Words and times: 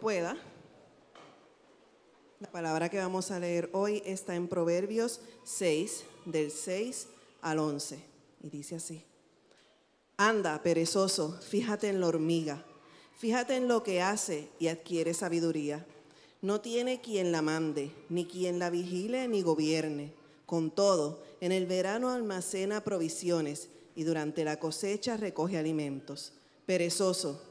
pueda. 0.00 0.36
La 2.40 2.50
palabra 2.50 2.88
que 2.88 2.98
vamos 2.98 3.30
a 3.30 3.38
leer 3.38 3.68
hoy 3.72 4.02
está 4.06 4.34
en 4.34 4.48
Proverbios 4.48 5.20
6, 5.44 6.04
del 6.24 6.50
6 6.50 7.08
al 7.42 7.58
11. 7.58 8.02
Y 8.42 8.48
dice 8.48 8.76
así. 8.76 9.04
Anda, 10.16 10.62
perezoso, 10.62 11.38
fíjate 11.40 11.88
en 11.88 12.00
la 12.00 12.06
hormiga, 12.06 12.64
fíjate 13.16 13.56
en 13.56 13.68
lo 13.68 13.82
que 13.82 14.02
hace 14.02 14.48
y 14.58 14.68
adquiere 14.68 15.14
sabiduría. 15.14 15.86
No 16.42 16.60
tiene 16.62 17.00
quien 17.02 17.32
la 17.32 17.42
mande, 17.42 17.92
ni 18.08 18.24
quien 18.24 18.58
la 18.58 18.70
vigile 18.70 19.28
ni 19.28 19.42
gobierne. 19.42 20.12
Con 20.46 20.70
todo, 20.70 21.22
en 21.40 21.52
el 21.52 21.66
verano 21.66 22.10
almacena 22.10 22.82
provisiones 22.82 23.68
y 23.94 24.04
durante 24.04 24.44
la 24.44 24.58
cosecha 24.58 25.18
recoge 25.18 25.58
alimentos. 25.58 26.32
Perezoso, 26.64 27.42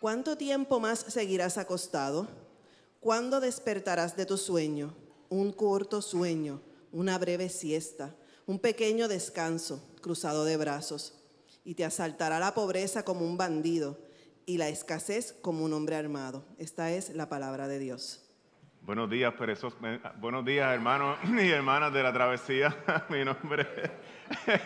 ¿cuánto 0.00 0.36
tiempo 0.36 0.80
más 0.80 1.00
seguirás 1.08 1.58
acostado? 1.58 2.26
¿Cuándo 3.00 3.40
despertarás 3.40 4.16
de 4.16 4.26
tu 4.26 4.36
sueño? 4.36 4.94
Un 5.28 5.52
corto 5.52 6.02
sueño, 6.02 6.60
una 6.92 7.18
breve 7.18 7.48
siesta, 7.48 8.14
un 8.46 8.58
pequeño 8.58 9.08
descanso 9.08 9.82
cruzado 10.00 10.44
de 10.44 10.56
brazos. 10.56 11.14
Y 11.64 11.74
te 11.74 11.84
asaltará 11.84 12.38
la 12.38 12.54
pobreza 12.54 13.04
como 13.04 13.24
un 13.24 13.36
bandido 13.36 13.98
y 14.46 14.58
la 14.58 14.68
escasez 14.68 15.34
como 15.42 15.64
un 15.64 15.72
hombre 15.72 15.96
armado. 15.96 16.44
Esta 16.58 16.92
es 16.92 17.14
la 17.14 17.28
palabra 17.28 17.66
de 17.66 17.80
Dios. 17.80 18.25
Buenos 18.86 19.10
días, 19.10 19.34
perezosos. 19.34 19.76
Buenos 20.20 20.44
días, 20.44 20.72
hermanos 20.72 21.18
y 21.42 21.50
hermanas 21.50 21.92
de 21.92 22.04
la 22.04 22.12
travesía. 22.12 22.72
Mi 23.08 23.24
nombre 23.24 23.66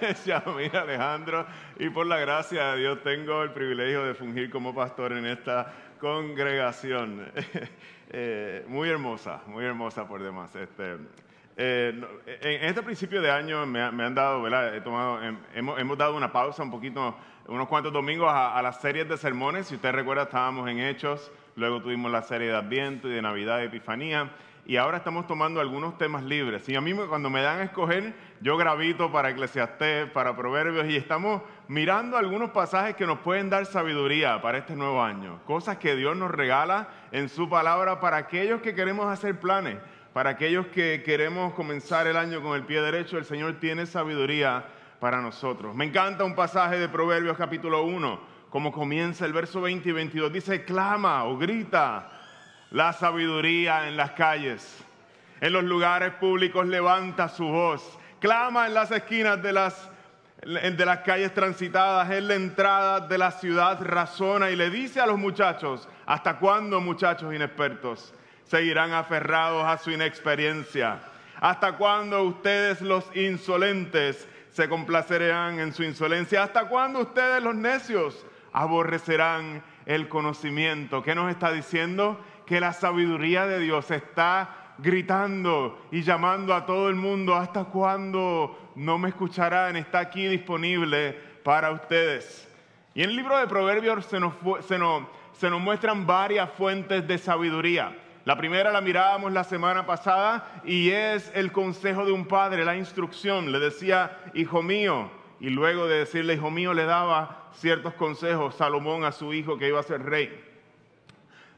es 0.03 0.25
Yamir 0.27 0.77
Alejandro 0.77 1.47
y 1.79 1.89
por 1.89 2.05
la 2.05 2.19
gracia 2.19 2.73
de 2.73 2.81
Dios 2.81 3.03
tengo 3.03 3.43
el 3.43 3.53
privilegio 3.53 4.05
de 4.05 4.13
fungir 4.13 4.51
como 4.51 4.75
pastor 4.75 5.13
en 5.13 5.25
esta 5.25 5.73
congregación. 5.99 7.33
Eh, 8.13 8.65
muy 8.67 8.89
hermosa, 8.89 9.41
muy 9.47 9.65
hermosa 9.65 10.05
por 10.09 10.21
demás. 10.21 10.57
Este, 10.57 10.97
eh, 11.57 11.93
en 12.27 12.65
este 12.65 12.83
principio 12.83 13.23
de 13.23 13.31
año 13.31 13.65
me, 13.67 13.81
han 13.81 14.15
dado, 14.17 14.43
¿verdad? 14.43 14.75
He 14.75 14.81
tomado, 14.81 15.21
hemos, 15.55 15.97
dado 15.97 16.17
una 16.17 16.33
pausa 16.33 16.65
un 16.65 16.73
poquito, 16.73 17.17
unos 17.51 17.69
cuantos 17.69 17.93
domingos 17.93 18.31
a, 18.31 18.57
a 18.57 18.63
las 18.63 18.81
series 18.81 19.09
de 19.09 19.17
sermones. 19.17 19.67
Si 19.67 19.75
usted 19.75 19.93
recuerda, 19.93 20.23
estábamos 20.23 20.69
en 20.69 20.81
Hechos 20.81 21.31
luego 21.57 21.83
tuvimos 21.83 22.11
la 22.11 22.23
serie 22.23 22.49
de 22.49 22.57
Adviento 22.57 23.09
y 23.09 23.13
de 23.13 23.23
Navidad 23.23 23.59
de 23.59 23.65
Epifanía, 23.65 24.31
y 24.67 24.77
ahora 24.77 24.99
estamos 24.99 25.27
tomando 25.27 25.61
algunos 25.61 25.99
temas 25.99 26.23
libres. 26.23 26.69
Y 26.69 26.77
a 26.77 26.81
mí 26.81 26.93
cuando 27.09 27.29
me 27.29 27.43
dan 27.43 27.61
a 27.61 27.65
escoger, 27.65 28.15
yo 28.41 28.57
gravito 28.57 29.11
para 29.11 29.31
Eclesiastés, 29.31 30.11
para 30.11 30.37
Proverbios, 30.37 30.87
y 30.87 30.97
estamos 30.97 31.43
mirando 31.69 32.17
algunos 32.17 32.51
pasajes 32.51 32.95
que 32.95 33.07
nos 33.07 33.19
pueden 33.19 33.51
dar 33.51 33.67
sabiduría 33.67 34.41
para 34.41 34.59
este 34.59 34.77
nuevo 34.77 35.03
año, 35.03 35.41
cosas 35.45 35.79
que 35.79 35.97
Dios 35.97 36.17
nos 36.17 36.31
regala 36.31 36.89
en 37.13 37.29
su 37.29 37.49
palabra 37.49 38.01
para 38.01 38.19
aquellos 38.19 38.61
que 38.63 38.75
queremos 38.75 39.07
hacer 39.07 39.39
planes, 39.39 39.77
para 40.13 40.31
aquellos 40.31 40.67
que 40.67 41.03
queremos 41.05 41.55
comenzar 41.55 42.07
el 42.07 42.17
año 42.17 42.43
con 42.43 42.57
el 42.57 42.65
pie 42.65 42.81
derecho, 42.81 43.19
el 43.19 43.25
Señor 43.25 43.55
tiene 43.61 43.87
sabiduría 43.87 44.65
para 45.01 45.21
nosotros. 45.21 45.75
Me 45.75 45.87
encanta 45.87 46.25
un 46.25 46.35
pasaje 46.35 46.79
de 46.79 46.89
Proverbios 46.89 47.37
capítulo 47.37 47.83
1 47.85 48.41
como 48.51 48.73
comienza 48.73 49.25
el 49.25 49.33
verso 49.33 49.61
20 49.61 49.89
y 49.89 49.93
22, 49.93 50.33
dice, 50.33 50.65
clama 50.65 51.25
o 51.25 51.39
grita 51.39 52.11
la 52.71 52.93
sabiduría 52.93 53.89
en 53.89 53.97
las 53.97 54.11
calles. 54.13 54.85
En 55.41 55.53
los 55.53 55.65
lugares 55.65 56.13
públicos 56.15 56.67
levanta 56.67 57.29
su 57.29 57.45
voz. 57.45 57.99
Clama 58.19 58.67
en 58.67 58.75
las 58.75 58.91
esquinas 58.91 59.41
de 59.43 59.53
las, 59.53 59.91
de 60.43 60.85
las 60.85 60.99
calles 60.99 61.33
transitadas, 61.33 62.11
en 62.11 62.29
la 62.29 62.35
entrada 62.35 63.01
de 63.01 63.17
la 63.17 63.31
ciudad, 63.31 63.81
razona 63.83 64.51
y 64.51 64.57
le 64.57 64.69
dice 64.69 65.01
a 65.01 65.07
los 65.07 65.17
muchachos, 65.17 65.89
¿hasta 66.05 66.39
cuándo 66.39 66.81
muchachos 66.81 67.33
inexpertos 67.33 68.13
seguirán 68.45 68.93
aferrados 68.93 69.65
a 69.65 69.79
su 69.79 69.93
inexperiencia? 69.93 71.01
¿Hasta 71.41 71.79
cuándo 71.79 72.23
ustedes 72.25 72.83
los 72.83 73.05
insolentes 73.17 74.29
se 74.51 74.69
complacerán 74.69 75.61
en 75.61 75.73
su 75.73 75.83
insolencia? 75.83 76.43
¿Hasta 76.43 76.69
cuándo 76.69 77.01
ustedes 77.01 77.43
los 77.43 77.55
necios 77.55 78.27
aborrecerán 78.53 79.63
el 79.87 80.09
conocimiento. 80.09 81.03
¿Qué 81.03 81.15
nos 81.15 81.31
está 81.31 81.53
diciendo? 81.53 82.21
Que 82.47 82.61
la 82.61 82.73
sabiduría 82.73 83.47
de 83.47 83.59
Dios 83.59 83.91
está 83.91 84.75
gritando 84.79 85.87
y 85.91 86.03
llamando 86.03 86.55
a 86.55 86.67
todo 86.67 86.89
el 86.89 86.97
mundo. 86.97 87.35
¿Hasta 87.35 87.65
cuándo 87.65 88.73
no 88.77 88.99
me 88.99 89.11
escucharán? 89.11 89.77
Está 89.77 90.01
aquí 90.01 90.27
disponible 90.27 91.13
para 91.45 91.71
ustedes. 91.71 92.49
Y 92.95 93.03
en 93.03 93.11
el 93.11 93.17
libro 93.17 93.39
de 93.39 93.47
Proverbios 93.47 94.05
se 94.07 94.19
nos, 94.19 94.35
se 94.67 94.79
nos, 94.79 95.05
se 95.33 95.49
nos 95.49 95.61
muestran 95.61 96.07
varias 96.07 96.51
fuentes 96.51 97.07
de 97.07 97.19
sabiduría. 97.19 97.97
La 98.25 98.37
primera 98.37 98.71
la 98.71 98.83
mirábamos 98.83 99.33
la 99.33 99.45
semana 99.45 99.87
pasada 99.87 100.61
y 100.65 100.91
es 100.91 101.33
el 101.35 101.53
consejo 101.53 102.05
de 102.05 102.13
un 102.13 102.27
padre, 102.27 102.65
la 102.65 102.77
instrucción. 102.77 103.51
Le 103.51 103.59
decía, 103.59 104.19
hijo 104.35 104.63
mío, 104.63 105.11
y 105.41 105.49
luego 105.49 105.87
de 105.87 106.01
decirle, 106.01 106.35
hijo 106.35 106.51
mío, 106.51 106.75
le 106.75 106.85
daba 106.85 107.49
ciertos 107.55 107.95
consejos 107.95 108.55
Salomón 108.57 109.05
a 109.05 109.13
su 109.13 109.33
hijo 109.33 109.57
que 109.57 109.69
iba 109.69 109.81
a 109.81 109.85
ser 109.85 110.03
rey. 110.03 110.45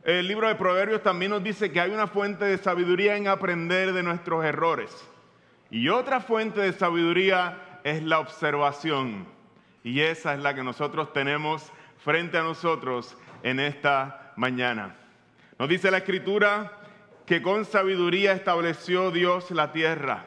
El 0.05 0.29
libro 0.29 0.49
de 0.49 0.55
Proverbios 0.55 1.03
también 1.03 1.33
nos 1.33 1.43
dice 1.43 1.73
que 1.73 1.81
hay 1.81 1.91
una 1.91 2.07
fuente 2.07 2.45
de 2.45 2.59
sabiduría 2.59 3.17
en 3.17 3.27
aprender 3.27 3.93
de 3.93 4.03
nuestros 4.03 4.45
errores. 4.45 5.09
Y 5.71 5.89
otra 5.89 6.21
fuente 6.21 6.61
de 6.61 6.73
sabiduría 6.73 7.81
es 7.83 8.03
la 8.03 8.21
observación. 8.21 9.27
Y 9.83 10.01
esa 10.01 10.35
es 10.35 10.41
la 10.41 10.55
que 10.55 10.63
nosotros 10.63 11.13
tenemos 11.13 11.73
frente 11.99 12.39
a 12.39 12.43
nosotros 12.43 13.17
en 13.43 13.59
esta 13.59 14.33
mañana. 14.37 14.97
Nos 15.63 15.69
dice 15.69 15.93
la 15.93 15.99
escritura 15.99 16.73
que 17.25 17.41
con 17.41 17.65
sabiduría 17.65 18.33
estableció 18.33 19.13
Dios 19.13 19.53
la 19.53 19.71
tierra 19.71 20.27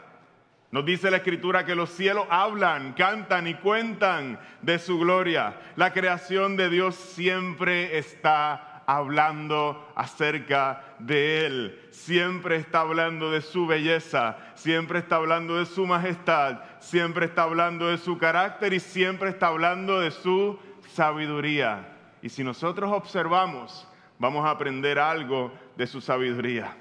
nos 0.71 0.85
dice 0.85 1.11
la 1.11 1.17
escritura 1.17 1.65
que 1.65 1.75
los 1.75 1.89
cielos 1.89 2.25
hablan, 2.29 2.93
cantan 2.93 3.45
y 3.45 3.55
cuentan 3.55 4.39
de 4.61 4.79
su 4.79 4.97
gloria. 4.97 5.59
La 5.75 5.91
creación 5.91 6.55
de 6.55 6.69
Dios 6.69 6.95
siempre 6.95 7.97
está 7.97 8.83
hablando 8.85 9.91
acerca 9.95 10.95
de 10.99 11.45
Él, 11.45 11.89
siempre 11.91 12.55
está 12.55 12.79
hablando 12.79 13.29
de 13.29 13.41
su 13.41 13.67
belleza, 13.67 14.37
siempre 14.55 14.99
está 14.99 15.17
hablando 15.17 15.57
de 15.57 15.65
su 15.65 15.85
majestad, 15.85 16.59
siempre 16.79 17.25
está 17.25 17.43
hablando 17.43 17.87
de 17.87 17.97
su 17.97 18.17
carácter 18.17 18.71
y 18.73 18.79
siempre 18.79 19.31
está 19.31 19.47
hablando 19.47 19.99
de 19.99 20.11
su 20.11 20.57
sabiduría. 20.93 21.89
Y 22.21 22.29
si 22.29 22.41
nosotros 22.41 22.89
observamos, 22.93 23.85
vamos 24.19 24.45
a 24.45 24.51
aprender 24.51 24.99
algo 24.99 25.51
de 25.75 25.87
su 25.87 26.01
sabiduría. 26.01 26.75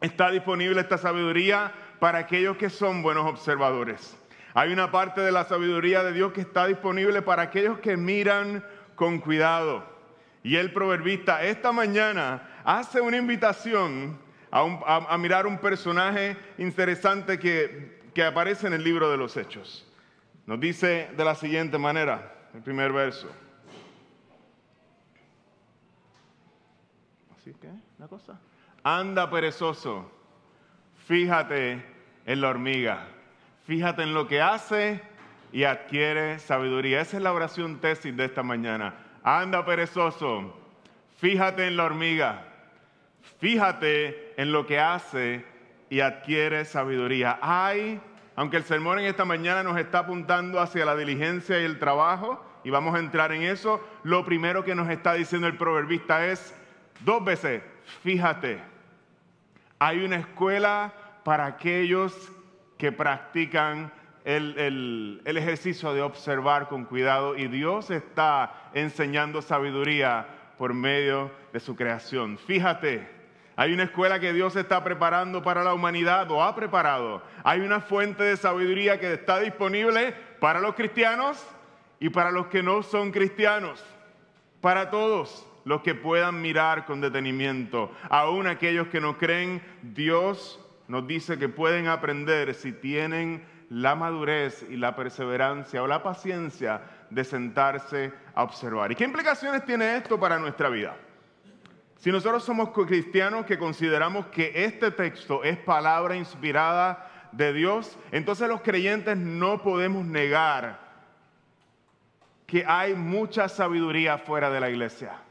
Está 0.00 0.30
disponible 0.30 0.80
esta 0.80 0.98
sabiduría 0.98 1.72
para 1.98 2.18
aquellos 2.18 2.56
que 2.56 2.70
son 2.70 3.02
buenos 3.02 3.26
observadores. 3.26 4.16
Hay 4.54 4.72
una 4.72 4.90
parte 4.90 5.20
de 5.20 5.32
la 5.32 5.44
sabiduría 5.44 6.02
de 6.02 6.12
Dios 6.12 6.32
que 6.32 6.40
está 6.40 6.66
disponible 6.66 7.22
para 7.22 7.42
aquellos 7.42 7.78
que 7.80 7.96
miran 7.96 8.64
con 8.94 9.18
cuidado. 9.18 9.84
Y 10.42 10.56
el 10.56 10.72
proverbista 10.72 11.42
esta 11.42 11.72
mañana 11.72 12.60
hace 12.64 13.00
una 13.00 13.16
invitación 13.16 14.18
a, 14.50 15.16
mirar 15.18 15.46
un 15.46 15.58
personaje 15.58 16.36
interesante 16.56 17.38
que, 17.38 18.00
que 18.14 18.24
aparece 18.24 18.66
en 18.66 18.72
el 18.72 18.84
libro 18.84 19.10
de 19.10 19.16
los 19.16 19.36
Hechos. 19.36 19.86
Nos 20.46 20.58
dice 20.58 21.10
de 21.16 21.24
la 21.24 21.34
siguiente 21.34 21.76
manera, 21.76 22.32
el 22.54 22.62
primer 22.62 22.92
verso. 22.92 23.28
Así 27.48 27.68
una 27.98 28.08
cosa. 28.08 28.38
Anda 28.82 29.30
perezoso 29.30 30.18
fíjate 31.08 31.82
en 32.26 32.40
la 32.42 32.50
hormiga, 32.50 33.06
fíjate 33.64 34.02
en 34.02 34.12
lo 34.12 34.28
que 34.28 34.42
hace 34.42 35.00
y 35.52 35.64
adquiere 35.64 36.38
sabiduría. 36.38 37.00
Esa 37.00 37.16
es 37.16 37.22
la 37.22 37.32
oración 37.32 37.80
tesis 37.80 38.14
de 38.14 38.26
esta 38.26 38.42
mañana. 38.42 38.94
Anda 39.22 39.64
perezoso, 39.64 40.54
fíjate 41.16 41.66
en 41.66 41.78
la 41.78 41.84
hormiga, 41.84 42.44
fíjate 43.38 44.34
en 44.36 44.52
lo 44.52 44.66
que 44.66 44.78
hace 44.78 45.46
y 45.88 46.00
adquiere 46.00 46.66
sabiduría. 46.66 47.38
Hay, 47.40 47.98
aunque 48.36 48.58
el 48.58 48.64
sermón 48.64 48.98
en 48.98 49.06
esta 49.06 49.24
mañana 49.24 49.62
nos 49.62 49.78
está 49.78 50.00
apuntando 50.00 50.60
hacia 50.60 50.84
la 50.84 50.94
diligencia 50.94 51.58
y 51.58 51.64
el 51.64 51.78
trabajo, 51.78 52.44
y 52.64 52.70
vamos 52.70 52.94
a 52.94 52.98
entrar 52.98 53.32
en 53.32 53.44
eso, 53.44 53.82
lo 54.02 54.26
primero 54.26 54.62
que 54.62 54.74
nos 54.74 54.90
está 54.90 55.14
diciendo 55.14 55.46
el 55.46 55.56
proverbista 55.56 56.26
es 56.26 56.54
dos 57.00 57.24
veces, 57.24 57.62
fíjate. 58.02 58.60
Hay 59.78 60.04
una 60.04 60.16
escuela 60.16 60.92
para 61.24 61.46
aquellos 61.46 62.32
que 62.76 62.92
practican 62.92 63.92
el, 64.24 65.22
ejercicio 65.24 65.94
de 65.94 66.02
observar 66.02 66.68
con 66.68 66.84
cuidado 66.84 67.36
y 67.36 67.48
Dios 67.48 67.90
está 67.90 68.70
enseñando 68.74 69.40
sabiduría 69.40 70.26
por 70.58 70.74
medio 70.74 71.30
de 71.52 71.60
su 71.60 71.74
creación. 71.74 72.38
Fíjate, 72.38 73.08
hay 73.56 73.72
una 73.72 73.84
escuela 73.84 74.20
que 74.20 74.32
Dios 74.32 74.54
está 74.56 74.84
preparando 74.84 75.42
para 75.42 75.64
la 75.64 75.72
humanidad 75.72 76.30
o 76.30 76.42
ha 76.42 76.54
preparado. 76.54 77.22
Hay 77.42 77.60
una 77.60 77.80
fuente 77.80 78.22
de 78.22 78.36
sabiduría 78.36 79.00
que 79.00 79.14
está 79.14 79.40
disponible 79.40 80.12
para 80.40 80.60
los 80.60 80.74
cristianos 80.74 81.44
y 81.98 82.10
para 82.10 82.30
los 82.30 82.48
que 82.48 82.62
no 82.62 82.82
son 82.82 83.10
cristianos. 83.10 83.82
Para 84.60 84.90
todos. 84.90 85.47
Los 85.68 85.82
que 85.82 85.94
puedan 85.94 86.40
mirar 86.40 86.86
con 86.86 87.02
detenimiento. 87.02 87.92
Aún 88.08 88.46
aquellos 88.46 88.88
que 88.88 89.02
no 89.02 89.18
creen, 89.18 89.62
Dios 89.82 90.58
nos 90.88 91.06
dice 91.06 91.38
que 91.38 91.50
pueden 91.50 91.88
aprender 91.88 92.54
si 92.54 92.72
tienen 92.72 93.44
la 93.68 93.94
madurez 93.94 94.64
y 94.70 94.76
la 94.78 94.96
perseverancia 94.96 95.82
o 95.82 95.86
la 95.86 96.02
paciencia 96.02 96.80
de 97.10 97.22
sentarse 97.22 98.14
a 98.34 98.44
observar. 98.44 98.90
¿Y 98.92 98.94
qué 98.94 99.04
implicaciones 99.04 99.62
tiene 99.66 99.98
esto 99.98 100.18
para 100.18 100.38
nuestra 100.38 100.70
vida? 100.70 100.96
Si 101.98 102.10
nosotros 102.10 102.42
somos 102.44 102.70
cristianos 102.70 103.44
que 103.44 103.58
consideramos 103.58 104.24
que 104.28 104.52
este 104.54 104.90
texto 104.90 105.44
es 105.44 105.58
palabra 105.58 106.16
inspirada 106.16 107.28
de 107.32 107.52
Dios, 107.52 107.98
entonces 108.10 108.48
los 108.48 108.62
creyentes 108.62 109.18
no 109.18 109.60
podemos 109.60 110.06
negar 110.06 110.80
que 112.46 112.64
hay 112.66 112.94
mucha 112.94 113.50
sabiduría 113.50 114.16
fuera 114.16 114.48
de 114.48 114.60
la 114.60 114.70
iglesia. 114.70 115.27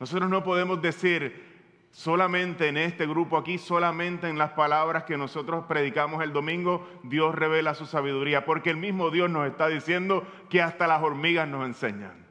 Nosotros 0.00 0.28
no 0.28 0.42
podemos 0.42 0.82
decir 0.82 1.54
solamente 1.90 2.68
en 2.68 2.76
este 2.76 3.06
grupo 3.06 3.36
aquí, 3.36 3.56
solamente 3.56 4.28
en 4.28 4.36
las 4.36 4.50
palabras 4.50 5.04
que 5.04 5.16
nosotros 5.16 5.64
predicamos 5.68 6.22
el 6.22 6.32
domingo, 6.32 6.86
Dios 7.04 7.34
revela 7.34 7.74
su 7.74 7.86
sabiduría, 7.86 8.44
porque 8.44 8.70
el 8.70 8.76
mismo 8.76 9.10
Dios 9.10 9.30
nos 9.30 9.46
está 9.46 9.68
diciendo 9.68 10.26
que 10.50 10.60
hasta 10.60 10.88
las 10.88 11.02
hormigas 11.02 11.46
nos 11.46 11.64
enseñan. 11.64 12.26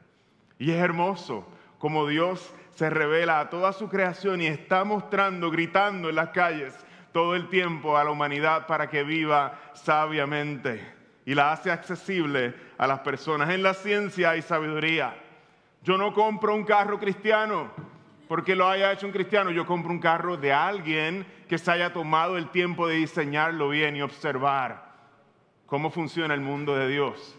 Y 0.58 0.70
es 0.70 0.76
hermoso 0.76 1.46
como 1.78 2.06
Dios 2.06 2.54
se 2.70 2.90
revela 2.90 3.40
a 3.40 3.50
toda 3.50 3.72
su 3.72 3.88
creación 3.88 4.40
y 4.40 4.46
está 4.46 4.84
mostrando, 4.84 5.50
gritando 5.50 6.08
en 6.08 6.16
las 6.16 6.30
calles 6.30 6.74
todo 7.12 7.34
el 7.34 7.48
tiempo 7.48 7.96
a 7.96 8.04
la 8.04 8.10
humanidad 8.10 8.66
para 8.66 8.88
que 8.88 9.02
viva 9.02 9.60
sabiamente 9.74 10.94
y 11.24 11.34
la 11.34 11.52
hace 11.52 11.70
accesible 11.70 12.54
a 12.76 12.86
las 12.86 13.00
personas. 13.00 13.50
En 13.50 13.62
la 13.62 13.74
ciencia 13.74 14.30
hay 14.30 14.42
sabiduría. 14.42 15.23
Yo 15.84 15.98
no 15.98 16.14
compro 16.14 16.54
un 16.54 16.64
carro 16.64 16.98
cristiano 16.98 17.70
porque 18.26 18.56
lo 18.56 18.66
haya 18.66 18.90
hecho 18.90 19.04
un 19.04 19.12
cristiano, 19.12 19.50
yo 19.50 19.66
compro 19.66 19.92
un 19.92 19.98
carro 19.98 20.38
de 20.38 20.50
alguien 20.50 21.26
que 21.46 21.58
se 21.58 21.70
haya 21.70 21.92
tomado 21.92 22.38
el 22.38 22.48
tiempo 22.48 22.88
de 22.88 22.96
diseñarlo 22.96 23.68
bien 23.68 23.94
y 23.94 24.00
observar 24.00 24.94
cómo 25.66 25.90
funciona 25.90 26.32
el 26.32 26.40
mundo 26.40 26.74
de 26.74 26.88
Dios 26.88 27.38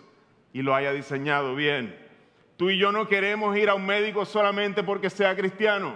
y 0.53 0.61
lo 0.61 0.75
haya 0.75 0.93
diseñado 0.93 1.55
bien. 1.55 1.97
Tú 2.55 2.69
y 2.69 2.77
yo 2.77 2.91
no 2.91 3.07
queremos 3.07 3.57
ir 3.57 3.67
a 3.67 3.73
un 3.73 3.85
médico 3.87 4.25
solamente 4.25 4.83
porque 4.83 5.09
sea 5.09 5.35
cristiano. 5.35 5.95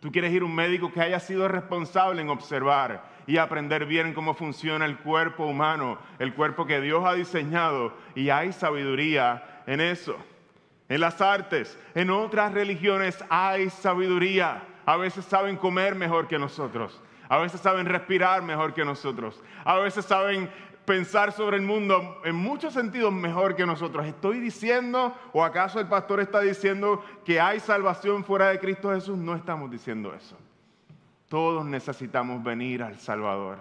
Tú 0.00 0.10
quieres 0.10 0.32
ir 0.32 0.42
a 0.42 0.46
un 0.46 0.54
médico 0.56 0.92
que 0.92 1.00
haya 1.00 1.20
sido 1.20 1.46
responsable 1.46 2.20
en 2.20 2.30
observar 2.30 3.04
y 3.28 3.38
aprender 3.38 3.86
bien 3.86 4.12
cómo 4.12 4.34
funciona 4.34 4.86
el 4.86 4.98
cuerpo 4.98 5.46
humano, 5.46 6.00
el 6.18 6.34
cuerpo 6.34 6.66
que 6.66 6.80
Dios 6.80 7.04
ha 7.06 7.14
diseñado 7.14 7.96
y 8.16 8.30
hay 8.30 8.52
sabiduría 8.52 9.62
en 9.68 9.80
eso. 9.80 10.16
En 10.88 11.00
las 11.00 11.20
artes, 11.20 11.78
en 11.94 12.10
otras 12.10 12.52
religiones 12.52 13.22
hay 13.28 13.70
sabiduría. 13.70 14.62
A 14.84 14.96
veces 14.96 15.24
saben 15.24 15.56
comer 15.56 15.94
mejor 15.94 16.28
que 16.28 16.38
nosotros. 16.38 17.00
A 17.28 17.38
veces 17.38 17.60
saben 17.60 17.86
respirar 17.86 18.42
mejor 18.42 18.72
que 18.72 18.84
nosotros. 18.84 19.42
A 19.64 19.76
veces 19.78 20.04
saben 20.04 20.48
pensar 20.84 21.32
sobre 21.32 21.56
el 21.56 21.62
mundo 21.62 22.20
en 22.24 22.36
muchos 22.36 22.72
sentidos 22.72 23.12
mejor 23.12 23.56
que 23.56 23.66
nosotros. 23.66 24.06
¿Estoy 24.06 24.38
diciendo 24.38 25.14
o 25.32 25.44
acaso 25.44 25.80
el 25.80 25.88
pastor 25.88 26.20
está 26.20 26.40
diciendo 26.40 27.04
que 27.24 27.40
hay 27.40 27.58
salvación 27.58 28.24
fuera 28.24 28.48
de 28.48 28.60
Cristo 28.60 28.92
Jesús? 28.92 29.18
No 29.18 29.34
estamos 29.34 29.70
diciendo 29.70 30.14
eso. 30.14 30.36
Todos 31.28 31.66
necesitamos 31.66 32.42
venir 32.44 32.84
al 32.84 33.00
Salvador 33.00 33.58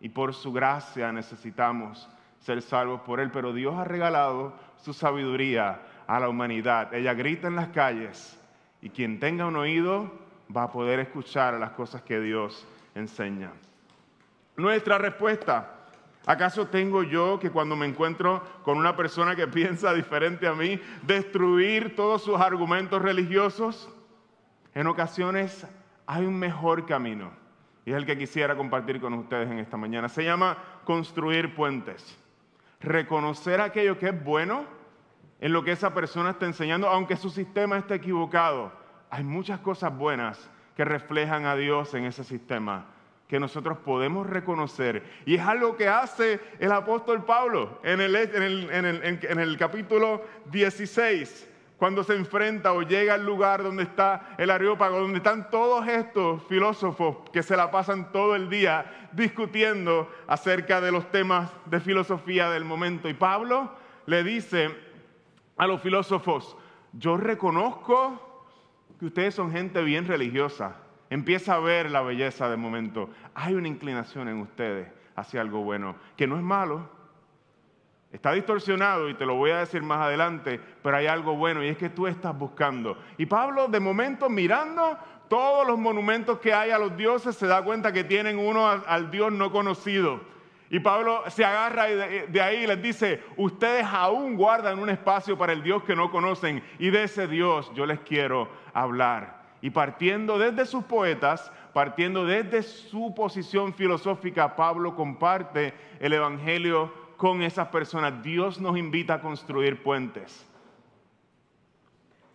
y 0.00 0.08
por 0.08 0.34
su 0.34 0.52
gracia 0.52 1.12
necesitamos 1.12 2.08
ser 2.40 2.62
salvos 2.62 3.02
por 3.02 3.20
Él, 3.20 3.30
pero 3.30 3.52
Dios 3.52 3.76
ha 3.76 3.84
regalado 3.84 4.54
su 4.76 4.92
sabiduría 4.92 5.80
a 6.10 6.18
la 6.18 6.28
humanidad. 6.28 6.92
Ella 6.92 7.14
grita 7.14 7.46
en 7.46 7.54
las 7.54 7.68
calles 7.68 8.36
y 8.82 8.90
quien 8.90 9.20
tenga 9.20 9.46
un 9.46 9.54
oído 9.54 10.10
va 10.54 10.64
a 10.64 10.72
poder 10.72 10.98
escuchar 10.98 11.54
las 11.54 11.70
cosas 11.70 12.02
que 12.02 12.18
Dios 12.18 12.66
enseña. 12.96 13.52
Nuestra 14.56 14.98
respuesta 14.98 15.76
¿Acaso 16.26 16.66
tengo 16.66 17.02
yo 17.02 17.38
que 17.38 17.50
cuando 17.50 17.76
me 17.76 17.86
encuentro 17.86 18.42
con 18.62 18.76
una 18.76 18.94
persona 18.94 19.34
que 19.34 19.46
piensa 19.48 19.94
diferente 19.94 20.46
a 20.46 20.52
mí, 20.52 20.78
destruir 21.02 21.96
todos 21.96 22.22
sus 22.22 22.38
argumentos 22.38 23.00
religiosos? 23.00 23.88
En 24.74 24.86
ocasiones 24.86 25.66
hay 26.06 26.26
un 26.26 26.38
mejor 26.38 26.84
camino 26.84 27.30
y 27.86 27.92
es 27.92 27.96
el 27.96 28.04
que 28.04 28.18
quisiera 28.18 28.54
compartir 28.54 29.00
con 29.00 29.14
ustedes 29.14 29.50
en 29.50 29.60
esta 29.60 29.78
mañana. 29.78 30.10
Se 30.10 30.22
llama 30.22 30.58
construir 30.84 31.54
puentes. 31.54 32.18
Reconocer 32.80 33.62
aquello 33.62 33.98
que 33.98 34.10
es 34.10 34.24
bueno 34.24 34.79
en 35.40 35.52
lo 35.52 35.64
que 35.64 35.72
esa 35.72 35.94
persona 35.94 36.30
está 36.30 36.46
enseñando, 36.46 36.88
aunque 36.88 37.16
su 37.16 37.30
sistema 37.30 37.78
esté 37.78 37.94
equivocado. 37.94 38.72
Hay 39.08 39.24
muchas 39.24 39.60
cosas 39.60 39.96
buenas 39.96 40.50
que 40.76 40.84
reflejan 40.84 41.46
a 41.46 41.56
Dios 41.56 41.94
en 41.94 42.04
ese 42.04 42.24
sistema 42.24 42.86
que 43.30 43.38
nosotros 43.38 43.78
podemos 43.78 44.26
reconocer. 44.26 45.04
Y 45.24 45.36
es 45.36 45.42
algo 45.42 45.76
que 45.76 45.88
hace 45.88 46.40
el 46.58 46.72
apóstol 46.72 47.24
Pablo 47.24 47.78
en 47.84 48.00
el, 48.00 48.16
en 48.16 49.38
el, 49.38 49.56
capítulo 49.56 50.24
16, 50.50 51.48
cuando 51.76 52.02
se 52.02 52.16
enfrenta 52.16 52.72
o 52.72 52.82
llega 52.82 53.14
al 53.14 53.24
lugar 53.24 53.62
donde 53.62 53.84
está 53.84 54.34
el 54.36 54.50
Areópago, 54.50 54.98
donde 54.98 55.18
están 55.18 55.48
todos 55.48 55.86
estos 55.86 56.42
filósofos 56.48 57.18
que 57.32 57.44
se 57.44 57.56
la 57.56 57.70
pasan 57.70 58.10
todo 58.10 58.34
el 58.34 58.50
día 58.50 59.08
discutiendo 59.12 60.10
acerca 60.26 60.80
de 60.80 60.90
los 60.90 61.08
temas 61.12 61.52
de 61.66 61.78
filosofía 61.78 62.50
del 62.50 62.64
momento. 62.64 63.08
Y 63.08 63.14
Pablo 63.14 63.70
le 64.06 64.24
dice 64.24 64.89
a 65.60 65.66
los 65.66 65.80
filósofos, 65.80 66.56
yo 66.92 67.16
reconozco 67.16 68.46
que 68.98 69.06
ustedes 69.06 69.34
son 69.34 69.52
gente 69.52 69.82
bien 69.82 70.06
religiosa 70.06 70.76
empieza 71.10 71.54
a 71.54 71.58
ver 71.58 71.90
la 71.90 72.00
belleza 72.00 72.48
del 72.48 72.58
momento. 72.58 73.10
Hay 73.34 73.54
una 73.54 73.68
inclinación 73.68 74.28
en 74.28 74.38
ustedes 74.38 74.88
hacia 75.16 75.40
algo 75.40 75.62
bueno, 75.62 75.96
que 76.16 76.26
no 76.26 76.36
es 76.36 76.42
malo. 76.42 76.88
Está 78.12 78.32
distorsionado 78.32 79.08
y 79.08 79.14
te 79.14 79.26
lo 79.26 79.34
voy 79.34 79.50
a 79.50 79.58
decir 79.58 79.82
más 79.82 80.00
adelante, 80.00 80.60
pero 80.82 80.96
hay 80.96 81.06
algo 81.06 81.36
bueno 81.36 81.62
y 81.62 81.68
es 81.68 81.76
que 81.76 81.90
tú 81.90 82.06
estás 82.06 82.36
buscando. 82.36 82.96
Y 83.18 83.26
Pablo 83.26 83.68
de 83.68 83.78
momento 83.78 84.28
mirando 84.28 84.96
todos 85.28 85.66
los 85.66 85.78
monumentos 85.78 86.38
que 86.38 86.52
hay 86.52 86.70
a 86.70 86.78
los 86.78 86.96
dioses 86.96 87.36
se 87.36 87.46
da 87.46 87.62
cuenta 87.62 87.92
que 87.92 88.02
tienen 88.02 88.38
uno 88.38 88.68
al, 88.68 89.10
Dios 89.10 89.32
no 89.32 89.52
conocido. 89.52 90.20
Y 90.72 90.78
Pablo 90.78 91.24
se 91.28 91.44
agarra 91.44 91.86
de, 91.86 92.40
ahí 92.40 92.62
y 92.62 92.66
les 92.68 92.80
dice, 92.80 93.24
ustedes 93.36 93.84
aún 93.84 94.36
guardan 94.36 94.78
un 94.78 94.88
espacio 94.88 95.36
para 95.36 95.52
el 95.52 95.64
Dios 95.64 95.82
que 95.82 95.96
no 95.96 96.12
conocen 96.12 96.62
y 96.78 96.90
de 96.90 97.02
ese 97.02 97.26
Dios 97.26 97.72
yo 97.74 97.86
les 97.86 97.98
quiero 98.00 98.48
hablar. 98.72 99.40
Y 99.60 99.70
partiendo 99.70 100.38
desde 100.38 100.64
sus 100.66 100.84
poetas, 100.84 101.50
partiendo 101.74 102.24
desde 102.24 102.62
su 102.62 103.12
posición 103.16 103.74
filosófica, 103.74 104.54
Pablo 104.54 104.94
comparte 104.94 105.74
el 105.98 106.12
Evangelio 106.12 106.94
con 107.16 107.42
esas 107.42 107.66
personas. 107.68 108.22
Dios 108.22 108.60
nos 108.60 108.78
invita 108.78 109.14
a 109.14 109.20
construir 109.20 109.82
puentes. 109.82 110.46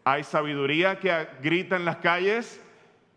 Hay 0.04 0.26
sabiduría 0.26 1.00
que 1.00 1.28
grita 1.42 1.78
en 1.78 1.86
las 1.86 1.98
calles 1.98 2.62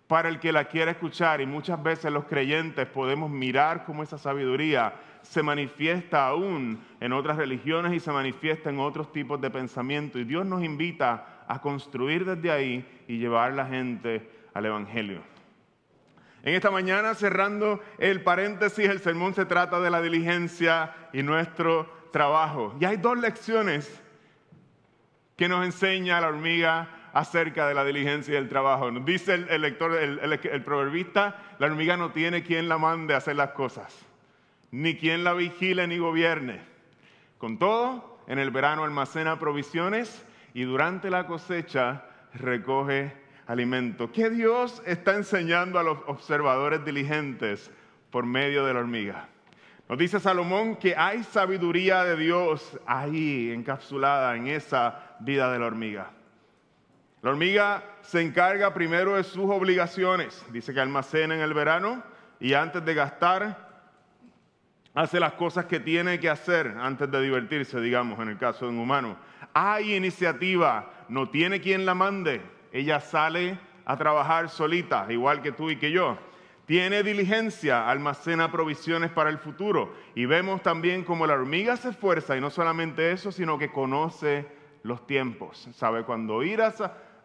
para 0.08 0.30
el 0.30 0.40
que 0.40 0.52
la 0.52 0.64
quiera 0.64 0.90
escuchar 0.90 1.42
y 1.42 1.46
muchas 1.46 1.80
veces 1.82 2.10
los 2.10 2.24
creyentes 2.24 2.86
podemos 2.86 3.30
mirar 3.30 3.84
cómo 3.84 4.02
esa 4.02 4.16
sabiduría 4.16 4.94
se 5.20 5.42
manifiesta 5.42 6.26
aún 6.26 6.82
en 6.98 7.12
otras 7.12 7.36
religiones 7.36 7.92
y 7.92 8.00
se 8.00 8.10
manifiesta 8.10 8.70
en 8.70 8.78
otros 8.78 9.12
tipos 9.12 9.38
de 9.38 9.50
pensamiento. 9.50 10.18
Y 10.18 10.24
Dios 10.24 10.46
nos 10.46 10.64
invita 10.64 11.44
a 11.46 11.60
construir 11.60 12.24
desde 12.24 12.50
ahí 12.50 13.04
y 13.06 13.18
llevar 13.18 13.52
la 13.52 13.66
gente 13.66 14.30
al 14.54 14.64
Evangelio. 14.64 15.20
En 16.42 16.54
esta 16.54 16.70
mañana, 16.70 17.14
cerrando 17.14 17.80
el 17.98 18.22
paréntesis, 18.22 18.88
el 18.88 19.00
sermón 19.00 19.34
se 19.34 19.44
trata 19.44 19.78
de 19.80 19.90
la 19.90 20.00
diligencia 20.00 20.94
y 21.12 21.22
nuestro 21.22 21.92
trabajo. 22.12 22.74
Y 22.80 22.86
hay 22.86 22.96
dos 22.96 23.18
lecciones 23.18 24.02
que 25.36 25.48
nos 25.48 25.66
enseña 25.66 26.20
la 26.20 26.28
hormiga 26.28 26.97
acerca 27.12 27.66
de 27.68 27.74
la 27.74 27.84
diligencia 27.84 28.34
y 28.34 28.36
el 28.36 28.48
trabajo. 28.48 28.90
Nos 28.90 29.04
dice 29.04 29.34
el, 29.34 29.62
lector, 29.62 29.94
el, 29.96 30.20
el 30.20 30.62
proverbista, 30.62 31.36
la 31.58 31.66
hormiga 31.66 31.96
no 31.96 32.12
tiene 32.12 32.42
quien 32.42 32.68
la 32.68 32.78
mande 32.78 33.14
a 33.14 33.18
hacer 33.18 33.36
las 33.36 33.50
cosas, 33.50 33.94
ni 34.70 34.96
quien 34.96 35.24
la 35.24 35.34
vigile 35.34 35.86
ni 35.86 35.98
gobierne. 35.98 36.60
Con 37.38 37.58
todo, 37.58 38.18
en 38.26 38.38
el 38.38 38.50
verano 38.50 38.84
almacena 38.84 39.38
provisiones 39.38 40.24
y 40.54 40.62
durante 40.62 41.10
la 41.10 41.26
cosecha 41.26 42.04
recoge 42.34 43.12
alimento. 43.46 44.12
¿Qué 44.12 44.28
Dios 44.30 44.82
está 44.86 45.14
enseñando 45.14 45.78
a 45.78 45.82
los 45.82 45.98
observadores 46.06 46.84
diligentes 46.84 47.70
por 48.10 48.26
medio 48.26 48.66
de 48.66 48.74
la 48.74 48.80
hormiga? 48.80 49.28
Nos 49.88 49.98
dice 49.98 50.20
Salomón 50.20 50.76
que 50.76 50.94
hay 50.94 51.24
sabiduría 51.24 52.04
de 52.04 52.16
Dios 52.16 52.78
ahí 52.86 53.50
encapsulada 53.50 54.36
en 54.36 54.48
esa 54.48 55.16
vida 55.20 55.50
de 55.50 55.58
la 55.58 55.66
hormiga. 55.66 56.10
La 57.22 57.30
hormiga 57.30 57.82
se 58.02 58.22
encarga 58.22 58.72
primero 58.72 59.16
de 59.16 59.24
sus 59.24 59.50
obligaciones. 59.50 60.44
Dice 60.50 60.72
que 60.72 60.80
almacena 60.80 61.34
en 61.34 61.40
el 61.40 61.54
verano 61.54 62.02
y 62.40 62.54
antes 62.54 62.84
de 62.84 62.94
gastar 62.94 63.68
hace 64.94 65.20
las 65.20 65.34
cosas 65.34 65.66
que 65.66 65.80
tiene 65.80 66.20
que 66.20 66.30
hacer 66.30 66.74
antes 66.78 67.10
de 67.10 67.20
divertirse, 67.20 67.80
digamos, 67.80 68.18
en 68.20 68.28
el 68.28 68.38
caso 68.38 68.66
de 68.66 68.72
un 68.72 68.78
humano 68.78 69.16
hay 69.60 69.94
iniciativa, 69.94 70.90
no 71.08 71.30
tiene 71.30 71.60
quien 71.60 71.84
la 71.84 71.94
mande. 71.94 72.42
ella 72.72 73.00
sale 73.00 73.58
a 73.84 73.96
trabajar 73.96 74.50
solita, 74.50 75.06
igual 75.10 75.42
que 75.42 75.52
tú 75.52 75.70
y 75.70 75.76
que 75.76 75.90
yo. 75.90 76.18
Tiene 76.66 77.02
diligencia, 77.02 77.88
almacena 77.88 78.52
provisiones 78.52 79.10
para 79.10 79.30
el 79.30 79.38
futuro. 79.38 79.94
Y 80.14 80.26
vemos 80.26 80.62
también 80.62 81.02
cómo 81.02 81.26
la 81.26 81.34
hormiga 81.34 81.76
se 81.76 81.88
esfuerza, 81.88 82.36
y 82.36 82.40
no 82.40 82.50
solamente 82.50 83.10
eso, 83.10 83.32
sino 83.32 83.58
que 83.58 83.72
conoce 83.72 84.46
los 84.82 85.06
tiempos. 85.06 85.68
Sabe 85.74 86.04
cuándo 86.04 86.42
ir 86.42 86.60
a, 86.60 86.72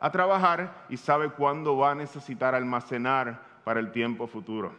a 0.04 0.12
trabajar 0.12 0.84
y 0.90 0.98
sabe 0.98 1.30
cuándo 1.30 1.78
va 1.78 1.92
a 1.92 1.96
necesitar 1.96 2.54
almacenar 2.54 3.40
para 3.64 3.80
el 3.80 3.94
tiempo 3.94 4.28
futuro. 4.28 4.74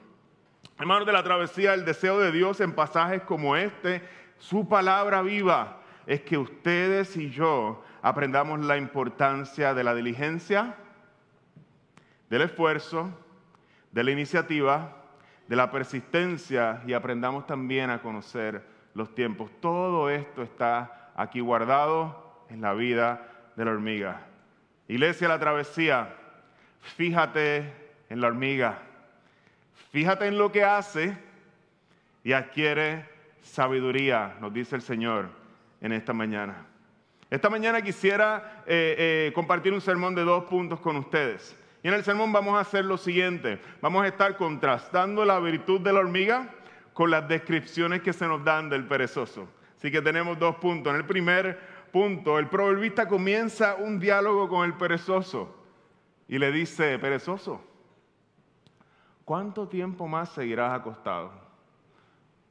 Hermanos 0.79 1.07
de 1.07 1.15
la 1.15 1.23
travesía, 1.23 1.73
el 1.73 1.87
deseo 1.87 2.21
de 2.21 2.31
Dios 2.31 2.61
en 2.61 2.75
pasajes 2.75 3.23
como 3.23 3.57
este, 3.57 4.03
su 4.37 4.69
palabra 4.69 5.23
viva, 5.23 5.79
es 6.07 6.21
que 6.21 6.37
ustedes 6.37 7.17
y 7.17 7.31
yo 7.31 7.83
aprendamos 8.03 8.67
la 8.67 8.77
importancia 8.77 9.73
de 9.73 9.83
la 9.83 9.95
diligencia, 9.95 10.75
del 12.29 12.43
esfuerzo, 12.43 13.09
de 13.93 14.05
la 14.05 14.11
iniciativa, 14.11 14.95
de 15.49 15.57
la 15.57 15.71
persistencia 15.71 16.83
y 16.87 16.93
aprendamos 16.93 17.47
también 17.47 17.89
a 17.89 18.03
conocer 18.03 18.63
los 18.93 19.15
tiempos. 19.15 19.51
Todo 19.63 20.11
esto 20.11 20.43
está 20.43 21.13
aquí 21.17 21.41
guardado 21.41 22.45
en 22.51 22.61
la 22.61 22.75
vida 22.75 23.27
de 23.57 23.65
la 23.65 23.71
hormiga. 23.71 24.34
Iglesia 24.89 25.29
La 25.29 25.39
Travesía, 25.39 26.15
fíjate 26.97 27.73
en 28.11 28.21
la 28.21 28.27
hormiga, 28.27 28.83
fíjate 29.93 30.27
en 30.27 30.37
lo 30.37 30.53
que 30.53 30.63
hace 30.63 31.17
y 32.23 32.33
adquiere 32.33 33.09
sabiduría, 33.43 34.37
nos 34.41 34.53
dice 34.53 34.77
el 34.77 34.83
Señor 34.83 35.29
en 35.81 35.93
esta 35.93 36.13
mañana. 36.13 36.67
Esta 37.31 37.49
mañana 37.49 37.83
quisiera 37.83 38.63
eh, 38.67 38.95
eh, 38.99 39.33
compartir 39.35 39.73
un 39.73 39.81
sermón 39.81 40.15
de 40.15 40.23
dos 40.23 40.45
puntos 40.45 40.81
con 40.81 40.97
ustedes. 40.97 41.57
Y 41.83 41.89
en 41.89 41.95
el 41.95 42.05
sermón 42.05 42.33
vamos 42.33 42.57
a 42.57 42.61
hacer 42.61 42.85
lo 42.85 42.97
siguiente. 42.97 43.59
Vamos 43.81 44.05
a 44.05 44.09
estar 44.09 44.37
contrastando 44.37 45.25
la 45.25 45.39
virtud 45.41 45.81
de 45.81 45.93
la 45.93 46.01
hormiga 46.01 46.49
con 46.93 47.11
las 47.11 47.27
descripciones 47.27 48.03
que 48.03 48.13
se 48.13 48.27
nos 48.27 48.45
dan 48.45 48.71
del 48.71 48.85
perezoso. 48.85 49.49
Así 49.77 49.91
que 49.91 50.01
tenemos 50.01 50.39
dos 50.39 50.57
puntos. 50.57 50.93
En 50.93 51.01
el 51.01 51.07
primer 51.07 51.59
punto, 51.95 52.41
el 52.41 52.49
proverbista 52.49 53.07
comienza 53.07 53.77
un 53.77 54.01
diálogo 54.01 54.49
con 54.49 54.65
el 54.65 54.75
perezoso 54.75 55.55
y 56.27 56.41
le 56.41 56.51
dice, 56.51 56.99
perezoso, 56.99 57.63
¿cuánto 59.25 59.69
tiempo 59.69 60.09
más 60.09 60.31
seguirás 60.31 60.73
acostado? 60.73 61.31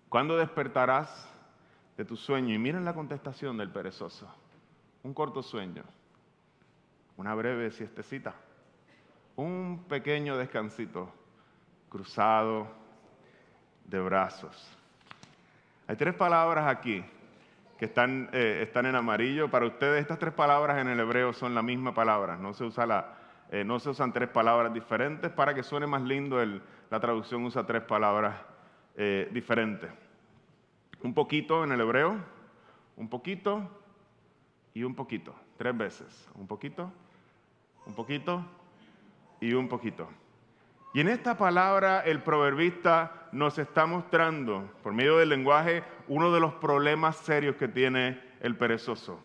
¿Cuándo 0.08 0.38
despertarás 0.38 1.30
de 1.98 2.06
tu 2.06 2.16
sueño? 2.16 2.56
Y 2.56 2.58
miren 2.58 2.86
la 2.86 2.94
contestación 2.94 3.58
del 3.58 3.70
perezoso 3.70 4.34
un 5.04 5.14
corto 5.14 5.44
sueño, 5.44 5.84
una 7.18 7.36
breve 7.36 7.70
siestecita, 7.70 8.34
un 9.36 9.84
pequeño 9.90 10.38
descansito 10.38 11.12
cruzado 11.90 12.70
de 13.84 14.00
brazos. 14.00 14.56
Hay 15.86 15.98
tres 15.98 16.16
palabras 16.16 16.66
aquí 16.66 17.04
están, 17.86 18.30
eh, 18.34 18.62
están 18.64 18.86
en 18.86 18.96
amarillo. 18.96 19.50
Para 19.50 19.66
ustedes 19.66 20.02
estas 20.02 20.20
tres 20.20 20.34
palabras 20.34 20.80
en 20.80 20.88
el 20.88 21.00
hebreo 21.00 21.34
son 21.34 21.56
la 21.56 21.62
misma 21.62 21.94
palabra. 21.94 22.38
No 22.38 22.54
se, 22.54 22.64
usa 22.64 22.86
la, 22.86 23.18
eh, 23.52 23.64
no 23.64 23.80
se 23.80 23.90
usan 23.90 24.14
tres 24.14 24.30
palabras 24.30 24.74
diferentes. 24.74 25.32
Para 25.32 25.54
que 25.54 25.64
suene 25.64 25.88
más 25.88 26.02
lindo, 26.02 26.44
la 26.90 27.00
traducción 27.00 27.44
usa 27.44 27.66
tres 27.66 27.84
palabras 27.84 28.36
eh, 28.96 29.30
diferentes. 29.32 29.92
Un 31.02 31.14
poquito 31.14 31.64
en 31.64 31.72
el 31.72 31.82
hebreo, 31.82 32.16
un 32.96 33.10
poquito, 33.10 33.70
y 34.74 34.84
un 34.84 34.96
poquito, 34.96 35.36
tres 35.58 35.78
veces. 35.78 36.30
Un 36.36 36.48
poquito, 36.48 36.92
un 37.86 37.94
poquito 37.94 38.46
y 39.40 39.54
un 39.54 39.68
poquito. 39.68 40.08
Y 40.94 41.02
en 41.02 41.08
esta 41.08 41.36
palabra 41.36 42.02
el 42.02 42.22
proverbista 42.22 43.28
nos 43.32 43.58
está 43.58 43.88
mostrando, 43.88 44.72
por 44.84 44.94
medio 44.94 45.18
del 45.18 45.30
lenguaje, 45.30 45.84
uno 46.08 46.32
de 46.32 46.40
los 46.40 46.54
problemas 46.54 47.18
serios 47.18 47.56
que 47.56 47.68
tiene 47.68 48.22
el 48.42 48.56
perezoso. 48.56 49.20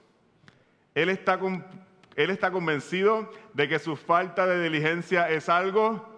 Él 0.95 1.11
está, 1.11 1.39
él 2.17 2.31
está 2.31 2.51
convencido 2.51 3.31
de 3.53 3.69
que 3.69 3.79
su 3.79 3.97
falta 3.97 4.47
de 4.47 4.63
diligencia 4.63 5.29
es 5.29 5.51
algo 5.51 6.09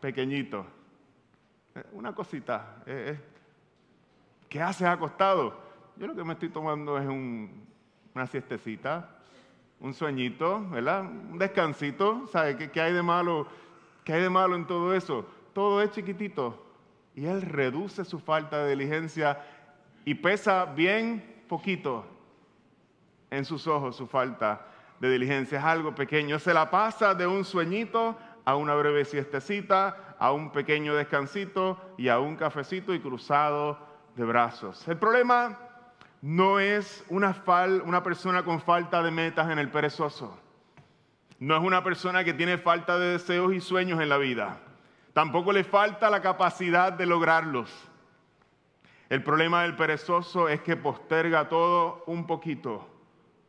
pequeñito. 0.00 0.66
Eh, 1.74 1.82
una 1.92 2.14
cosita. 2.14 2.76
Eh, 2.86 3.14
eh. 3.14 3.20
¿Qué 4.48 4.62
haces 4.62 4.86
acostado? 4.86 5.60
Yo 5.96 6.06
lo 6.06 6.16
que 6.16 6.24
me 6.24 6.32
estoy 6.32 6.48
tomando 6.48 6.98
es 6.98 7.06
un, 7.06 7.66
una 8.14 8.26
siestecita, 8.26 9.18
un 9.80 9.92
sueñito, 9.92 10.66
¿verdad? 10.70 11.02
Un 11.02 11.38
descansito, 11.38 12.26
¿sabe 12.28 12.56
qué, 12.56 12.70
qué, 12.70 12.80
hay 12.80 12.94
de 12.94 13.02
malo? 13.02 13.46
¿Qué 14.06 14.12
hay 14.12 14.22
de 14.22 14.30
malo 14.30 14.54
en 14.54 14.68
todo 14.68 14.94
eso? 14.94 15.26
Todo 15.52 15.82
es 15.82 15.90
chiquitito. 15.90 16.64
Y 17.16 17.26
él 17.26 17.42
reduce 17.42 18.04
su 18.04 18.20
falta 18.20 18.62
de 18.62 18.70
diligencia 18.70 19.44
y 20.04 20.14
pesa 20.14 20.64
bien 20.64 21.42
poquito 21.48 22.06
en 23.30 23.44
sus 23.44 23.66
ojos 23.66 23.96
su 23.96 24.06
falta 24.06 24.64
de 25.00 25.10
diligencia. 25.10 25.58
Es 25.58 25.64
algo 25.64 25.92
pequeño. 25.92 26.38
Se 26.38 26.54
la 26.54 26.70
pasa 26.70 27.16
de 27.16 27.26
un 27.26 27.44
sueñito 27.44 28.16
a 28.44 28.54
una 28.54 28.76
breve 28.76 29.04
siestecita, 29.04 30.14
a 30.20 30.30
un 30.30 30.52
pequeño 30.52 30.94
descansito 30.94 31.76
y 31.98 32.06
a 32.06 32.20
un 32.20 32.36
cafecito 32.36 32.94
y 32.94 33.00
cruzado 33.00 33.76
de 34.14 34.24
brazos. 34.24 34.86
El 34.86 34.98
problema 34.98 35.58
no 36.22 36.60
es 36.60 37.04
una, 37.08 37.42
una 37.84 38.04
persona 38.04 38.44
con 38.44 38.60
falta 38.60 39.02
de 39.02 39.10
metas 39.10 39.50
en 39.50 39.58
el 39.58 39.68
perezoso. 39.68 40.45
No 41.38 41.56
es 41.56 41.62
una 41.62 41.84
persona 41.84 42.24
que 42.24 42.34
tiene 42.34 42.58
falta 42.58 42.98
de 42.98 43.12
deseos 43.12 43.52
y 43.52 43.60
sueños 43.60 44.00
en 44.00 44.08
la 44.08 44.16
vida. 44.16 44.58
Tampoco 45.12 45.52
le 45.52 45.64
falta 45.64 46.10
la 46.10 46.22
capacidad 46.22 46.92
de 46.92 47.06
lograrlos. 47.06 47.70
El 49.08 49.22
problema 49.22 49.62
del 49.62 49.76
perezoso 49.76 50.48
es 50.48 50.60
que 50.62 50.76
posterga 50.76 51.48
todo 51.48 52.02
un 52.06 52.26
poquito, 52.26 52.88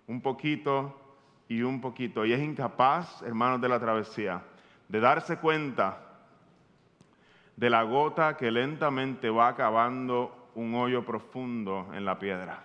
un 0.08 0.22
poquito 0.22 1.00
y 1.48 1.62
un 1.62 1.82
poquito. 1.82 2.26
Y 2.26 2.34
es 2.34 2.40
incapaz, 2.40 3.22
hermanos 3.24 3.62
de 3.62 3.70
la 3.70 3.80
travesía, 3.80 4.44
de 4.88 5.00
darse 5.00 5.38
cuenta 5.38 6.04
de 7.56 7.70
la 7.70 7.84
gota 7.84 8.38
que 8.38 8.52
lentamente 8.52 9.30
va 9.30 9.48
acabando 9.48 10.50
un 10.56 10.76
hoyo 10.76 11.04
profundo 11.04 11.88
en 11.94 12.06
la 12.06 12.20
piedra. 12.20 12.64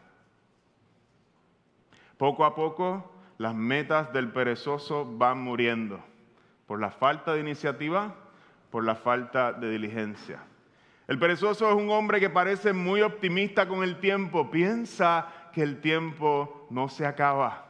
Poco 2.19 2.45
a 2.45 2.55
poco 2.55 3.12
las 3.43 3.57
metas 3.57 4.13
del 4.13 4.29
perezoso 4.29 5.05
van 5.05 5.43
muriendo 5.43 6.01
por 6.69 6.79
la 6.79 6.93
falta 6.93 7.35
de 7.35 7.41
iniciativa, 7.41 8.15
por 8.71 8.85
la 8.85 8.95
falta 8.95 9.53
de 9.53 9.69
diligencia. 9.69 10.45
El 11.09 11.19
perezoso 11.19 11.69
es 11.69 11.75
un 11.75 11.91
hombre 11.91 12.21
que 12.21 12.31
parece 12.31 12.73
muy 12.73 13.03
optimista 13.03 13.67
con 13.67 13.83
el 13.83 13.99
tiempo, 13.99 14.49
piensa 14.49 15.27
que 15.53 15.65
el 15.65 15.81
tiempo 15.81 16.69
no 16.71 16.89
se 16.89 17.05
acaba 17.05 17.67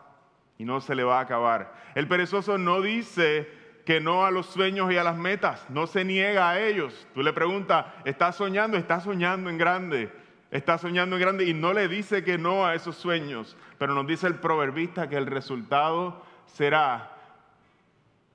y 0.58 0.66
no 0.66 0.82
se 0.82 0.94
le 0.94 1.04
va 1.04 1.20
a 1.20 1.22
acabar. 1.22 1.72
El 1.94 2.06
perezoso 2.06 2.58
no 2.58 2.82
dice 2.82 3.48
que 3.86 3.98
no 3.98 4.26
a 4.26 4.30
los 4.30 4.48
sueños 4.48 4.92
y 4.92 4.98
a 4.98 5.04
las 5.04 5.16
metas, 5.16 5.64
no 5.70 5.86
se 5.86 6.04
niega 6.04 6.50
a 6.50 6.60
ellos. 6.60 7.08
Tú 7.14 7.22
le 7.22 7.32
preguntas, 7.32 7.86
¿estás 8.04 8.36
soñando? 8.36 8.76
¿Estás 8.76 9.04
soñando 9.04 9.48
en 9.48 9.56
grande? 9.56 10.12
¿Estás 10.52 10.82
soñando 10.82 11.16
en 11.16 11.22
grande? 11.22 11.46
Y 11.46 11.54
no 11.54 11.72
le 11.72 11.88
dice 11.88 12.22
que 12.22 12.36
no 12.36 12.66
a 12.66 12.74
esos 12.74 12.96
sueños, 12.96 13.56
pero 13.78 13.94
nos 13.94 14.06
dice 14.06 14.26
el 14.26 14.34
proverbista 14.34 15.08
que 15.08 15.16
el 15.16 15.24
resultado 15.24 16.22
será, 16.44 17.16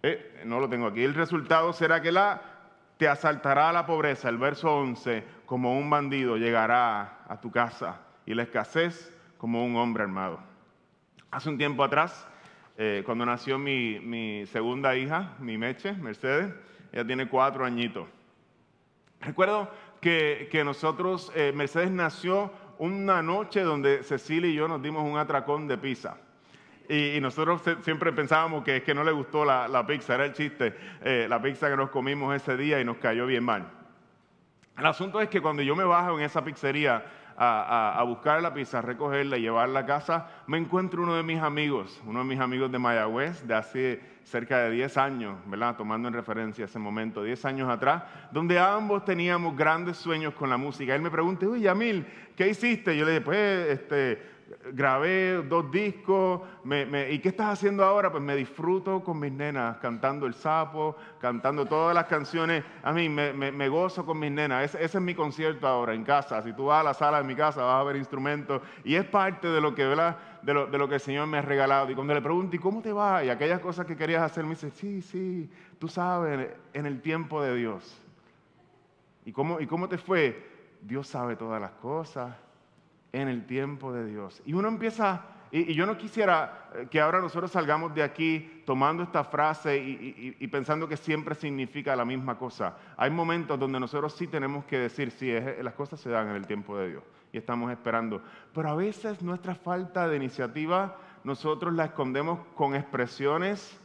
eh, 0.02 0.42
no 0.44 0.60
lo 0.60 0.68
tengo 0.68 0.88
aquí, 0.88 1.04
el 1.04 1.14
resultado 1.14 1.72
será 1.74 2.02
que 2.02 2.12
la, 2.12 2.42
te 2.98 3.08
asaltará 3.08 3.72
la 3.72 3.86
pobreza, 3.86 4.30
el 4.30 4.40
verso 4.40 4.76
11, 4.76 5.24
como 5.46 5.78
un 5.78 5.92
bandido 5.92 6.38
llegará 6.38 7.20
a 7.28 7.40
tu 7.40 7.52
casa 7.52 8.02
y 8.26 8.34
la 8.34 8.42
escasez 8.42 9.16
como 9.38 9.64
un 9.64 9.76
hombre 9.76 10.02
armado. 10.02 10.40
Hace 11.30 11.50
un 11.50 11.60
tiempo 11.60 11.84
atrás, 11.84 12.28
eh, 12.80 13.04
cuando 13.06 13.28
nació 13.28 13.60
mi, 13.60 14.44
segunda 14.48 14.96
hija, 14.96 15.36
mi 15.38 15.60
Meche, 15.60 15.94
Mercedes, 15.94 16.52
ella 16.92 17.06
tiene 17.06 17.28
cuatro 17.28 17.64
añitos. 17.64 18.08
Recuerdo 19.22 19.72
que, 20.02 20.62
nosotros, 20.64 21.32
eh, 21.36 21.52
Mercedes 21.56 21.92
nació 21.92 22.52
una 22.80 23.22
noche 23.22 23.62
donde 23.62 24.04
Cecilia 24.04 24.50
y 24.50 24.54
yo 24.54 24.68
nos 24.68 24.82
dimos 24.82 25.04
un 25.04 25.18
atracón 25.18 25.68
de 25.68 25.78
pizza. 25.78 26.18
Y, 26.90 27.20
nosotros 27.20 27.62
siempre 27.82 28.14
pensábamos 28.14 28.64
que 28.64 28.78
es 28.78 28.84
que 28.84 28.94
no 28.94 29.04
le 29.04 29.12
gustó 29.12 29.44
la, 29.44 29.86
pizza, 29.86 30.16
era 30.16 30.26
el 30.26 30.34
chiste, 30.34 30.74
eh, 31.04 31.28
la 31.30 31.42
pizza 31.42 31.70
que 31.70 31.76
nos 31.76 31.90
comimos 31.90 32.36
ese 32.36 32.56
día 32.56 32.80
y 32.80 32.86
nos 32.86 32.98
cayó 32.98 33.26
bien 33.26 33.44
mal. 33.44 33.70
El 34.78 34.86
asunto 34.86 35.20
es 35.20 35.28
que 35.28 35.42
cuando 35.42 35.64
yo 35.64 35.76
me 35.76 35.84
bajo 35.84 36.18
en 36.18 36.24
esa 36.24 36.44
pizzería 36.44 37.04
a, 37.38 38.04
buscar 38.08 38.42
la 38.42 38.54
pizza, 38.54 38.80
a 38.80 38.82
recogerla 38.82 39.38
y 39.38 39.42
llevarla 39.42 39.82
a 39.82 39.86
casa, 39.86 40.28
me 40.48 40.58
encuentro 40.58 41.04
uno 41.04 41.16
de 41.16 41.24
mis 41.24 41.40
amigos, 41.40 42.02
uno 42.06 42.20
de 42.20 42.26
mis 42.26 42.40
amigos 42.40 42.72
de 42.72 42.80
Mayagüez, 42.80 43.46
de 43.48 43.54
hace 43.54 44.02
cerca 44.24 44.60
de 44.60 44.72
10 44.72 44.98
años, 44.98 45.38
¿verdad? 45.46 45.78
Tomando 45.78 46.08
en 46.08 46.16
referencia 46.16 46.66
ese 46.66 46.80
momento, 46.80 47.24
10 47.24 47.46
años 47.46 47.70
atrás, 47.70 48.04
donde 48.32 48.60
ambos 48.60 49.06
teníamos 49.06 49.56
grandes 49.56 49.98
sueños 49.98 50.34
con 50.34 50.50
la 50.50 50.58
música. 50.58 50.96
Él 50.96 51.02
me 51.02 51.12
pregunta, 51.12 51.48
uy, 51.48 51.62
Yamil, 51.62 52.06
¿qué 52.36 52.50
hiciste? 52.50 52.98
Yo 52.98 53.06
le 53.06 53.12
dije, 53.12 53.24
pues, 53.24 53.70
este, 53.70 54.37
grabé 54.74 55.44
dos 55.44 55.70
discos, 55.72 56.42
¿y 57.10 57.20
qué 57.20 57.30
estás 57.30 57.54
haciendo 57.54 57.84
ahora? 57.84 58.12
Pues 58.12 58.24
me 58.24 58.36
disfruto 58.36 59.04
con 59.04 59.20
mis 59.20 59.32
nenas, 59.32 59.78
cantando 59.78 60.26
El 60.26 60.34
Sapo, 60.34 60.96
cantando 61.20 61.66
todas 61.66 61.94
las 61.94 62.06
canciones. 62.06 62.64
A 62.84 62.94
mí 62.94 63.10
me, 63.10 63.70
gozo 63.70 64.06
con 64.06 64.20
mis 64.20 64.32
nenas. 64.32 64.74
Ese, 64.76 64.84
es 64.84 65.02
mi 65.02 65.16
concierto 65.16 65.68
ahora 65.68 65.94
en 65.94 66.04
casa. 66.04 66.42
Si 66.42 66.54
tú 66.54 66.66
vas 66.66 66.82
a 66.82 66.84
la 66.84 66.94
sala 66.94 67.18
de 67.20 67.24
mi 67.24 67.36
casa 67.36 67.62
vas 67.64 67.82
a 67.82 67.84
ver 67.84 67.96
instrumentos 67.96 68.62
y 68.84 68.96
es 68.96 69.06
parte 69.06 69.48
de 69.48 69.62
lo 69.62 69.76
que, 69.76 69.84
lo, 69.84 70.68
de 70.68 70.78
lo 70.78 70.88
que 70.88 70.96
el 70.96 71.02
Señor 71.02 71.28
me 71.28 71.38
ha 71.38 71.42
regalado. 71.42 71.90
Y 71.92 71.96
cuando 71.96 72.14
le 72.14 72.22
pregunto, 72.22 72.56
¿y 72.56 72.60
cómo 72.60 72.82
te 72.82 72.94
va? 72.94 73.24
Y 73.24 73.30
aquellas 73.30 73.60
cosas 73.60 73.86
que 73.86 73.96
querías 73.96 74.22
hacer, 74.22 74.44
me 74.44 74.52
dice, 74.52 74.72
sí, 74.72 75.02
sí, 75.02 75.50
tú 75.80 75.88
sabes, 75.88 76.52
en 76.74 76.86
el 76.86 77.02
tiempo 77.02 77.42
de 77.42 77.56
Dios. 77.56 78.02
¿Y 79.26 79.34
cómo, 79.34 79.60
¿Y 79.60 79.68
cómo 79.68 79.90
te 79.90 79.98
fue? 79.98 80.56
Dios 80.82 81.08
sabe 81.08 81.36
todas 81.36 81.60
las 81.60 81.72
cosas 81.72 82.47
en 83.12 83.28
el 83.28 83.46
tiempo 83.46 83.94
de 83.94 84.06
Dios. 84.06 84.42
Y 84.46 84.54
uno 84.54 84.68
empieza, 84.68 85.26
y, 85.52 85.74
yo 85.74 85.86
no 85.86 85.98
quisiera 85.98 86.70
eh, 86.74 86.88
que 86.90 87.00
ahora 87.00 87.20
nosotros 87.20 87.52
salgamos 87.52 87.94
de 87.96 88.04
aquí 88.04 88.64
tomando 88.66 89.04
esta 89.04 89.24
frase 89.24 89.78
y, 89.78 90.48
pensando 90.48 90.88
que 90.88 90.98
siempre 90.98 91.36
significa 91.36 91.96
la 91.96 92.06
misma 92.06 92.38
cosa. 92.38 92.78
Hay 92.98 93.10
momentos 93.10 93.60
donde 93.60 93.80
nosotros 93.80 94.14
sí 94.14 94.28
tenemos 94.28 94.66
que 94.66 94.78
decir, 94.80 95.12
sí, 95.12 95.32
las 95.62 95.74
cosas 95.74 96.00
se 96.00 96.10
dan 96.10 96.30
en 96.30 96.36
el 96.36 96.48
tiempo 96.48 96.78
de 96.78 96.90
Dios 96.90 97.04
y 97.32 97.38
estamos 97.38 97.72
esperando. 97.72 98.22
Pero 98.54 98.70
a 98.70 98.76
veces 98.76 99.22
nuestra 99.22 99.56
falta 99.56 100.08
de 100.08 100.18
iniciativa 100.18 100.98
nosotros 101.24 101.74
la 101.74 101.86
escondemos 101.86 102.40
con 102.56 102.76
expresiones 102.76 103.80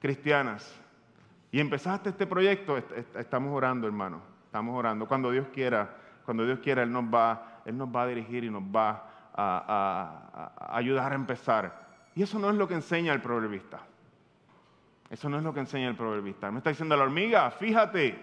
cristianas. 0.00 0.80
Y 1.50 1.60
empezaste 1.60 2.10
este 2.10 2.26
proyecto, 2.26 2.76
estamos 3.16 3.54
orando, 3.54 3.86
hermano, 3.86 4.20
estamos 4.44 4.76
orando. 4.76 5.06
Cuando 5.06 5.30
Dios 5.30 5.46
quiera, 5.52 5.96
cuando 6.24 6.44
Dios 6.44 6.58
quiera, 6.58 6.82
Él 6.82 6.92
nos 6.92 7.04
va 7.04 7.57
él 7.68 7.76
nos 7.76 7.94
va 7.94 8.04
a 8.04 8.06
dirigir 8.06 8.44
y 8.44 8.50
nos 8.50 8.62
va 8.62 9.30
a, 9.34 10.72
ayudar 10.72 11.12
a 11.12 11.14
empezar. 11.14 11.86
Y 12.14 12.22
eso 12.22 12.38
no 12.38 12.48
es 12.48 12.56
lo 12.56 12.66
que 12.66 12.74
enseña 12.74 13.12
el 13.12 13.20
proverbista. 13.20 13.80
Eso 15.10 15.28
no 15.28 15.36
es 15.36 15.44
lo 15.44 15.52
que 15.52 15.60
enseña 15.60 15.88
el 15.88 15.94
proverbista. 15.94 16.50
Me 16.50 16.58
está 16.58 16.70
diciendo 16.70 16.96
la 16.96 17.04
hormiga, 17.04 17.50
fíjate, 17.50 18.18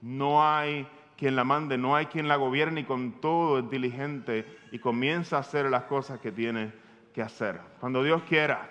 no 0.00 0.42
hay 0.42 0.88
quien 1.18 1.36
la 1.36 1.44
mande, 1.44 1.76
no 1.76 1.94
hay 1.94 2.06
quien 2.06 2.28
la 2.28 2.36
gobierne 2.36 2.80
y 2.80 2.84
con 2.84 3.20
todo 3.20 3.58
es 3.58 3.70
diligente 3.70 4.58
y 4.72 4.78
comienza 4.78 5.36
a 5.36 5.40
hacer 5.40 5.66
las 5.66 5.84
cosas 5.84 6.18
que 6.18 6.32
tiene 6.32 6.72
que 7.12 7.20
hacer. 7.20 7.60
Cuando 7.78 8.02
Dios 8.02 8.22
quiera, 8.22 8.70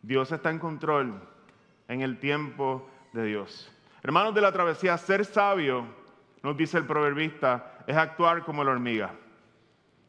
Dios 0.00 0.32
está 0.32 0.50
en 0.50 0.58
control 0.58 1.20
en 1.88 2.00
el 2.00 2.18
tiempo 2.18 2.88
de 3.12 3.24
Dios. 3.24 3.70
Hermanos 4.02 4.34
de 4.34 4.40
la 4.40 4.52
travesía, 4.52 4.96
ser 4.96 5.26
sabio, 5.26 5.84
nos 6.42 6.56
dice 6.56 6.78
el 6.78 6.84
proverbista, 6.84 7.78
es 7.86 7.96
actuar 7.96 8.44
como 8.44 8.64
la 8.64 8.72
hormiga. 8.72 9.12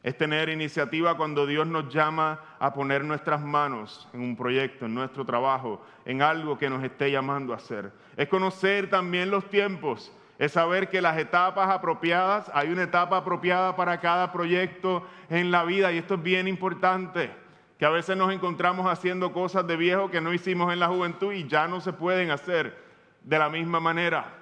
Es 0.02 0.16
tener 0.16 0.48
iniciativa 0.48 1.16
cuando 1.16 1.46
Dios 1.46 1.66
nos 1.66 1.92
llama 1.92 2.40
a 2.58 2.72
poner 2.72 3.04
nuestras 3.04 3.40
manos 3.40 4.08
en 4.14 4.22
un 4.22 4.34
proyecto, 4.34 4.86
en 4.86 4.94
nuestro 4.94 5.26
trabajo, 5.26 5.84
en 6.06 6.22
algo 6.22 6.56
que 6.56 6.70
nos 6.70 6.82
esté 6.82 7.10
llamando 7.10 7.52
a 7.52 7.56
hacer. 7.56 7.92
Es 8.16 8.28
conocer 8.28 8.88
también 8.88 9.30
los 9.30 9.48
tiempos. 9.50 10.10
Es 10.38 10.52
saber 10.52 10.88
que 10.88 11.02
las 11.02 11.18
etapas 11.18 11.68
apropiadas, 11.68 12.50
hay 12.54 12.70
una 12.70 12.84
etapa 12.84 13.18
apropiada 13.18 13.76
para 13.76 14.00
cada 14.00 14.32
proyecto 14.32 15.06
en 15.28 15.50
la 15.50 15.64
vida 15.64 15.92
y 15.92 15.98
esto 15.98 16.14
es 16.14 16.22
bien 16.22 16.48
importante. 16.48 17.30
Que 17.78 17.84
a 17.84 17.90
veces 17.90 18.16
nos 18.16 18.32
encontramos 18.32 18.86
haciendo 18.86 19.34
cosas 19.34 19.66
de 19.66 19.76
viejo 19.76 20.10
que 20.10 20.22
no 20.22 20.32
hicimos 20.32 20.72
en 20.72 20.80
la 20.80 20.88
juventud 20.88 21.34
y 21.34 21.46
ya 21.46 21.68
no 21.68 21.82
se 21.82 21.92
pueden 21.92 22.30
hacer 22.30 22.74
de 23.22 23.38
la 23.38 23.50
misma 23.50 23.80
manera. 23.80 24.39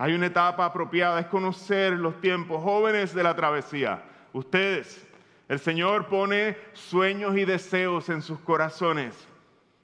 Hay 0.00 0.14
una 0.14 0.28
etapa 0.28 0.64
apropiada, 0.64 1.20
es 1.20 1.26
conocer 1.26 1.92
los 1.92 2.22
tiempos. 2.22 2.62
Jóvenes 2.64 3.14
de 3.14 3.22
la 3.22 3.36
travesía, 3.36 4.02
ustedes, 4.32 5.06
el 5.46 5.58
Señor 5.58 6.06
pone 6.06 6.56
sueños 6.72 7.36
y 7.36 7.44
deseos 7.44 8.08
en 8.08 8.22
sus 8.22 8.38
corazones. 8.38 9.28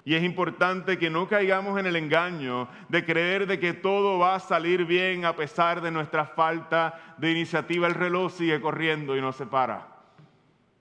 Y 0.06 0.14
es 0.14 0.22
importante 0.22 0.96
que 0.96 1.10
no 1.10 1.28
caigamos 1.28 1.78
en 1.78 1.84
el 1.84 1.96
engaño 1.96 2.66
de 2.88 3.04
creer 3.04 3.46
de 3.46 3.60
que 3.60 3.74
todo 3.74 4.18
va 4.18 4.36
a 4.36 4.40
salir 4.40 4.86
bien 4.86 5.26
a 5.26 5.36
pesar 5.36 5.82
de 5.82 5.90
nuestra 5.90 6.24
falta 6.24 7.14
de 7.18 7.32
iniciativa. 7.32 7.86
El 7.86 7.92
reloj 7.92 8.32
sigue 8.32 8.58
corriendo 8.58 9.18
y 9.18 9.20
no 9.20 9.32
se 9.32 9.44
para. 9.44 9.86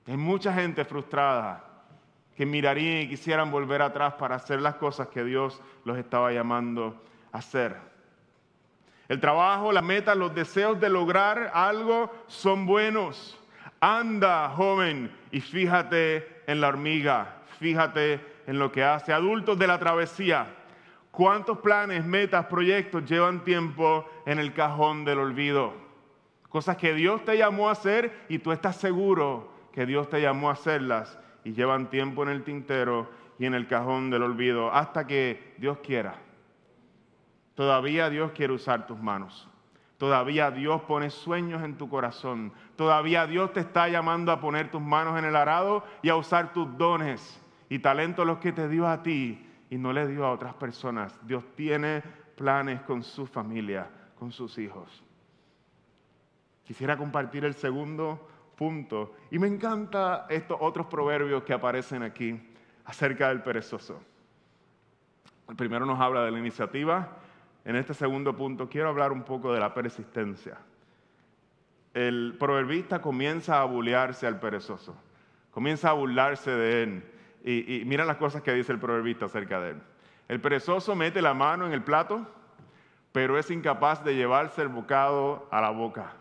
Hay 0.07 0.15
mucha 0.15 0.53
gente 0.53 0.85
frustrada 0.85 1.61
que 2.37 2.45
miraría 2.45 3.01
y 3.01 3.09
quisieran 3.09 3.51
volver 3.51 3.81
atrás 3.81 4.13
para 4.13 4.37
hacer 4.37 4.61
las 4.61 4.75
cosas 4.75 5.09
que 5.09 5.25
Dios 5.25 5.61
los 5.83 5.97
estaba 5.97 6.31
llamando 6.31 7.03
a 7.33 7.39
hacer. 7.39 7.94
El 9.07 9.19
trabajo, 9.19 9.71
la 9.71 9.83
meta, 9.83 10.15
los 10.15 10.33
deseos 10.33 10.79
de 10.79 10.89
lograr 10.89 11.51
algo 11.53 12.11
son 12.27 12.65
buenos. 12.65 13.39
Anda, 13.79 14.49
joven, 14.49 15.15
y 15.31 15.41
fíjate 15.41 16.41
en 16.47 16.59
la 16.59 16.69
hormiga, 16.69 17.37
fíjate 17.59 18.19
en 18.47 18.57
lo 18.57 18.71
que 18.71 18.83
hace. 18.83 19.13
Adultos 19.13 19.59
de 19.59 19.67
la 19.67 19.77
travesía, 19.77 20.47
¿cuántos 21.11 21.59
planes, 21.59 22.03
metas, 22.03 22.47
proyectos 22.47 23.05
llevan 23.05 23.43
tiempo 23.43 24.09
en 24.25 24.39
el 24.39 24.53
cajón 24.53 25.05
del 25.05 25.19
olvido? 25.19 25.73
Cosas 26.49 26.77
que 26.77 26.93
Dios 26.95 27.23
te 27.25 27.37
llamó 27.37 27.69
a 27.69 27.73
hacer 27.73 28.25
y 28.27 28.39
tú 28.39 28.51
estás 28.51 28.77
seguro 28.77 29.53
que 29.71 29.85
Dios 29.85 30.09
te 30.09 30.21
llamó 30.21 30.49
a 30.49 30.53
hacerlas 30.53 31.19
y 31.43 31.53
llevan 31.53 31.89
tiempo 31.91 32.23
en 32.23 32.29
el 32.29 32.43
tintero 32.43 33.07
y 33.37 33.45
en 33.45 33.53
el 33.53 33.67
cajón 33.67 34.09
del 34.09 34.23
olvido 34.23 34.73
hasta 34.73 35.05
que 35.05 35.53
Dios 35.57 35.77
quiera 35.83 36.15
Todavía 37.55 38.09
Dios 38.09 38.31
quiere 38.33 38.53
usar 38.53 38.85
tus 38.85 38.99
manos. 38.99 39.47
Todavía 39.97 40.51
Dios 40.51 40.81
pone 40.81 41.09
sueños 41.09 41.63
en 41.63 41.77
tu 41.77 41.89
corazón. 41.89 42.51
Todavía 42.75 43.25
Dios 43.27 43.53
te 43.53 43.61
está 43.61 43.87
llamando 43.87 44.31
a 44.31 44.41
poner 44.41 44.69
tus 44.69 44.81
manos 44.81 45.17
en 45.17 45.23
el 45.23 45.35
arado 45.37 45.85
y 46.01 46.09
a 46.09 46.17
usar 46.17 46.51
tus 46.51 46.77
dones 46.77 47.41
y 47.69 47.79
talentos 47.79 48.27
los 48.27 48.39
que 48.39 48.51
te 48.51 48.67
dio 48.67 48.87
a 48.87 49.01
ti 49.01 49.49
y 49.69 49.77
no 49.77 49.93
le 49.93 50.05
dio 50.05 50.25
a 50.25 50.31
otras 50.31 50.53
personas. 50.55 51.17
Dios 51.25 51.45
tiene 51.55 52.03
planes 52.35 52.81
con 52.81 53.03
su 53.03 53.25
familia, 53.25 53.89
con 54.19 54.33
sus 54.33 54.57
hijos. 54.57 55.01
Quisiera 56.65 56.97
compartir 56.97 57.45
el 57.45 57.53
segundo 57.53 58.27
punto 58.57 59.15
y 59.31 59.39
me 59.39 59.47
encanta 59.47 60.25
estos 60.29 60.57
otros 60.59 60.87
proverbios 60.87 61.43
que 61.43 61.53
aparecen 61.53 62.03
aquí 62.03 62.37
acerca 62.83 63.29
del 63.29 63.41
perezoso. 63.41 64.01
El 65.47 65.55
primero 65.55 65.85
nos 65.85 66.01
habla 66.01 66.25
de 66.25 66.31
la 66.31 66.39
iniciativa 66.39 67.19
en 67.65 67.75
este 67.75 67.93
segundo 67.93 68.35
punto 68.35 68.69
quiero 68.69 68.89
hablar 68.89 69.11
un 69.11 69.23
poco 69.23 69.51
de 69.51 69.59
la 69.59 69.73
persistencia. 69.73 70.57
El 71.93 72.35
proverbista 72.39 73.01
comienza 73.01 73.61
a 73.61 73.65
bulearse 73.65 74.27
al 74.27 74.39
perezoso, 74.39 74.95
comienza 75.51 75.89
a 75.89 75.93
burlarse 75.93 76.51
de 76.51 76.83
él. 76.83 77.03
Y, 77.43 77.81
y 77.81 77.85
mira 77.85 78.05
las 78.05 78.17
cosas 78.17 78.41
que 78.41 78.53
dice 78.53 78.71
el 78.71 78.79
proverbista 78.79 79.25
acerca 79.25 79.59
de 79.59 79.71
él. 79.71 79.81
El 80.27 80.39
perezoso 80.41 80.95
mete 80.95 81.21
la 81.21 81.33
mano 81.33 81.65
en 81.65 81.73
el 81.73 81.83
plato, 81.83 82.25
pero 83.11 83.37
es 83.37 83.49
incapaz 83.51 84.03
de 84.03 84.15
llevarse 84.15 84.61
el 84.61 84.67
bocado 84.67 85.47
a 85.51 85.61
la 85.61 85.69
boca. 85.69 86.13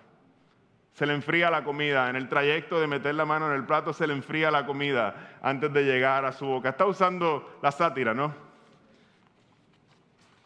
Se 0.92 1.06
le 1.06 1.14
enfría 1.14 1.50
la 1.50 1.64
comida. 1.64 2.08
En 2.08 2.16
el 2.16 2.28
trayecto 2.28 2.80
de 2.80 2.86
meter 2.86 3.14
la 3.14 3.24
mano 3.24 3.48
en 3.48 3.56
el 3.56 3.64
plato 3.64 3.92
se 3.92 4.06
le 4.06 4.14
enfría 4.14 4.50
la 4.50 4.64
comida 4.64 5.38
antes 5.42 5.72
de 5.72 5.84
llegar 5.84 6.24
a 6.24 6.32
su 6.32 6.46
boca. 6.46 6.68
Está 6.68 6.86
usando 6.86 7.58
la 7.62 7.72
sátira, 7.72 8.14
¿no? 8.14 8.32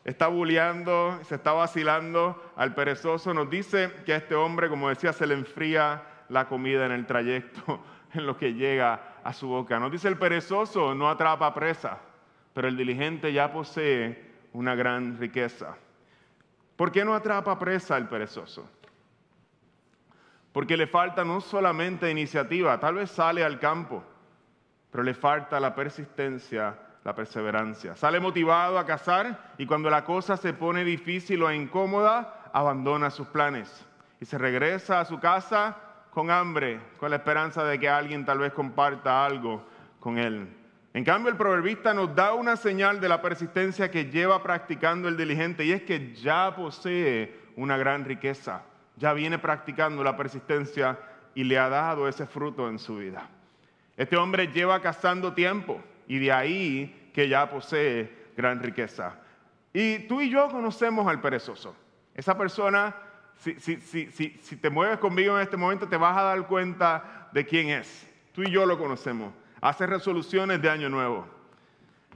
Está 0.05 0.29
bulleando, 0.29 1.19
se 1.25 1.37
está 1.37 1.53
vacilando 1.53 2.53
al 2.57 2.75
perezoso. 2.75 3.35
Nos 3.35 3.51
dice 3.51 3.93
que 4.05 4.15
a 4.15 4.17
este 4.17 4.35
hombre, 4.35 4.69
como 4.69 4.89
decía, 4.89 5.13
se 5.13 5.27
le 5.27 5.35
enfría 5.35 6.03
la 6.29 6.49
comida 6.49 6.87
en 6.87 6.93
el 6.93 7.07
trayecto, 7.07 7.83
en 8.15 8.27
lo 8.27 8.37
que 8.37 8.55
llega 8.55 9.19
a 9.23 9.33
su 9.33 9.49
boca. 9.49 9.79
Nos 9.79 9.93
dice 9.93 10.09
el 10.09 10.19
perezoso 10.19 10.95
no 10.95 11.09
atrapa 11.09 11.53
presa, 11.53 11.99
pero 12.55 12.69
el 12.69 12.77
diligente 12.77 13.33
ya 13.33 13.53
posee 13.53 14.27
una 14.53 14.75
gran 14.75 15.19
riqueza. 15.19 15.77
¿Por 16.77 16.93
qué 16.93 17.05
no 17.05 17.15
atrapa 17.15 17.59
presa 17.59 17.97
el 17.97 18.09
perezoso? 18.09 18.71
Porque 20.53 20.77
le 20.77 20.87
falta 20.87 21.25
no 21.25 21.41
solamente 21.41 22.11
iniciativa, 22.11 22.81
tal 22.81 22.95
vez 22.95 23.11
sale 23.11 23.45
al 23.45 23.59
campo, 23.59 24.03
pero 24.91 25.03
le 25.03 25.15
falta 25.15 25.61
la 25.61 25.75
persistencia 25.75 26.77
la 27.09 27.15
perseverancia. 27.15 27.97
Sale 27.97 28.21
motivado 28.21 28.79
a 28.79 28.85
cazar 28.85 29.55
y 29.57 29.65
cuando 29.65 29.89
la 29.89 30.05
cosa 30.05 30.37
se 30.37 30.53
pone 30.53 30.85
difícil 30.85 31.43
o 31.43 31.51
incómoda, 31.51 32.51
abandona 32.53 33.09
sus 33.09 33.27
planes 33.29 33.87
y 34.21 34.27
se 34.27 34.37
regresa 34.37 35.01
a 35.01 35.07
su 35.07 35.19
casa 35.19 35.75
con 36.11 36.31
hambre, 36.31 36.79
con 36.99 37.09
la 37.09 37.17
esperanza 37.17 37.65
de 37.65 37.81
que 37.81 37.89
alguien 37.89 38.27
tal 38.27 38.41
vez 38.41 38.53
comparta 38.53 39.25
algo 39.25 39.65
con 40.01 40.19
él. 40.19 40.55
En 40.93 41.03
cambio, 41.03 41.31
el 41.31 41.39
proverbista 41.39 41.95
nos 41.95 42.15
da 42.15 42.35
una 42.35 42.57
señal 42.57 43.01
de 43.01 43.09
la 43.09 43.23
persistencia 43.23 43.91
que 43.91 44.11
lleva 44.11 44.43
practicando 44.43 45.09
el 45.09 45.17
diligente 45.17 45.65
y 45.65 45.73
es 45.73 45.85
que 45.85 46.15
ya 46.15 46.55
posee 46.55 47.41
una 47.57 47.79
gran 47.79 48.05
riqueza, 48.05 48.65
ya 48.99 49.15
viene 49.15 49.39
practicando 49.39 50.05
la 50.05 50.15
persistencia 50.15 50.99
y 51.35 51.45
le 51.45 51.59
ha 51.59 51.71
dado 51.71 52.07
ese 52.07 52.27
fruto 52.27 52.69
en 52.69 52.79
su 52.79 52.97
vida. 52.97 53.31
Este 53.97 54.19
hombre 54.19 54.49
lleva 54.49 54.83
cazando 54.83 55.33
tiempo, 55.33 55.81
y 56.09 56.19
de 56.19 56.33
ahí 56.33 57.11
que 57.15 57.29
ya 57.29 57.49
posee 57.49 58.11
gran 58.37 58.61
riqueza. 58.63 59.15
Y 59.73 60.01
tú 60.01 60.21
y 60.21 60.31
yo 60.31 60.49
conocemos 60.49 61.07
al 61.07 61.21
perezoso. 61.21 61.77
Esa 62.15 62.37
persona, 62.37 62.97
si, 63.37 63.61
te 64.61 64.71
mueves 64.71 64.99
conmigo 64.99 65.37
en 65.37 65.43
este 65.43 65.57
momento, 65.57 65.87
te 65.87 65.97
vas 65.97 66.17
a 66.17 66.23
dar 66.23 66.47
cuenta 66.47 67.29
de 67.33 67.45
quién 67.45 67.69
es. 67.69 68.09
Tú 68.33 68.43
y 68.43 68.51
yo 68.51 68.67
lo 68.67 68.79
conocemos. 68.79 69.33
Hace 69.61 69.87
resoluciones 69.87 70.61
de 70.63 70.71
año 70.71 70.89
nuevo. 70.89 71.27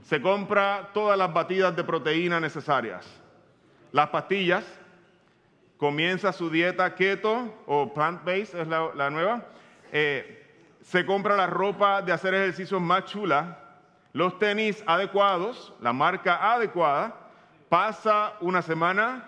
Se 0.01 0.21
compra 0.21 0.89
todas 0.93 1.17
las 1.17 1.31
batidas 1.31 1.75
de 1.75 1.83
proteína 1.83 2.39
necesarias. 2.39 3.05
Las 3.91 4.09
pastillas. 4.09 4.65
Comienza 5.77 6.31
su 6.31 6.49
dieta 6.49 6.95
keto 6.95 7.61
o 7.65 7.93
plant-based, 7.93 8.55
es 8.55 8.67
la, 8.67 9.09
nueva. 9.09 9.45
Eh, 9.91 10.45
se 10.81 11.05
compra 11.05 11.35
la 11.35 11.47
ropa 11.47 12.01
de 12.01 12.13
hacer 12.13 12.33
ejercicios 12.33 12.81
más 12.81 13.05
chula. 13.05 13.62
Los 14.13 14.37
tenis 14.37 14.83
adecuados, 14.85 15.73
la 15.81 15.91
marca 15.91 16.53
adecuada. 16.53 17.15
Pasa 17.67 18.33
una 18.41 18.61
semana, 18.61 19.27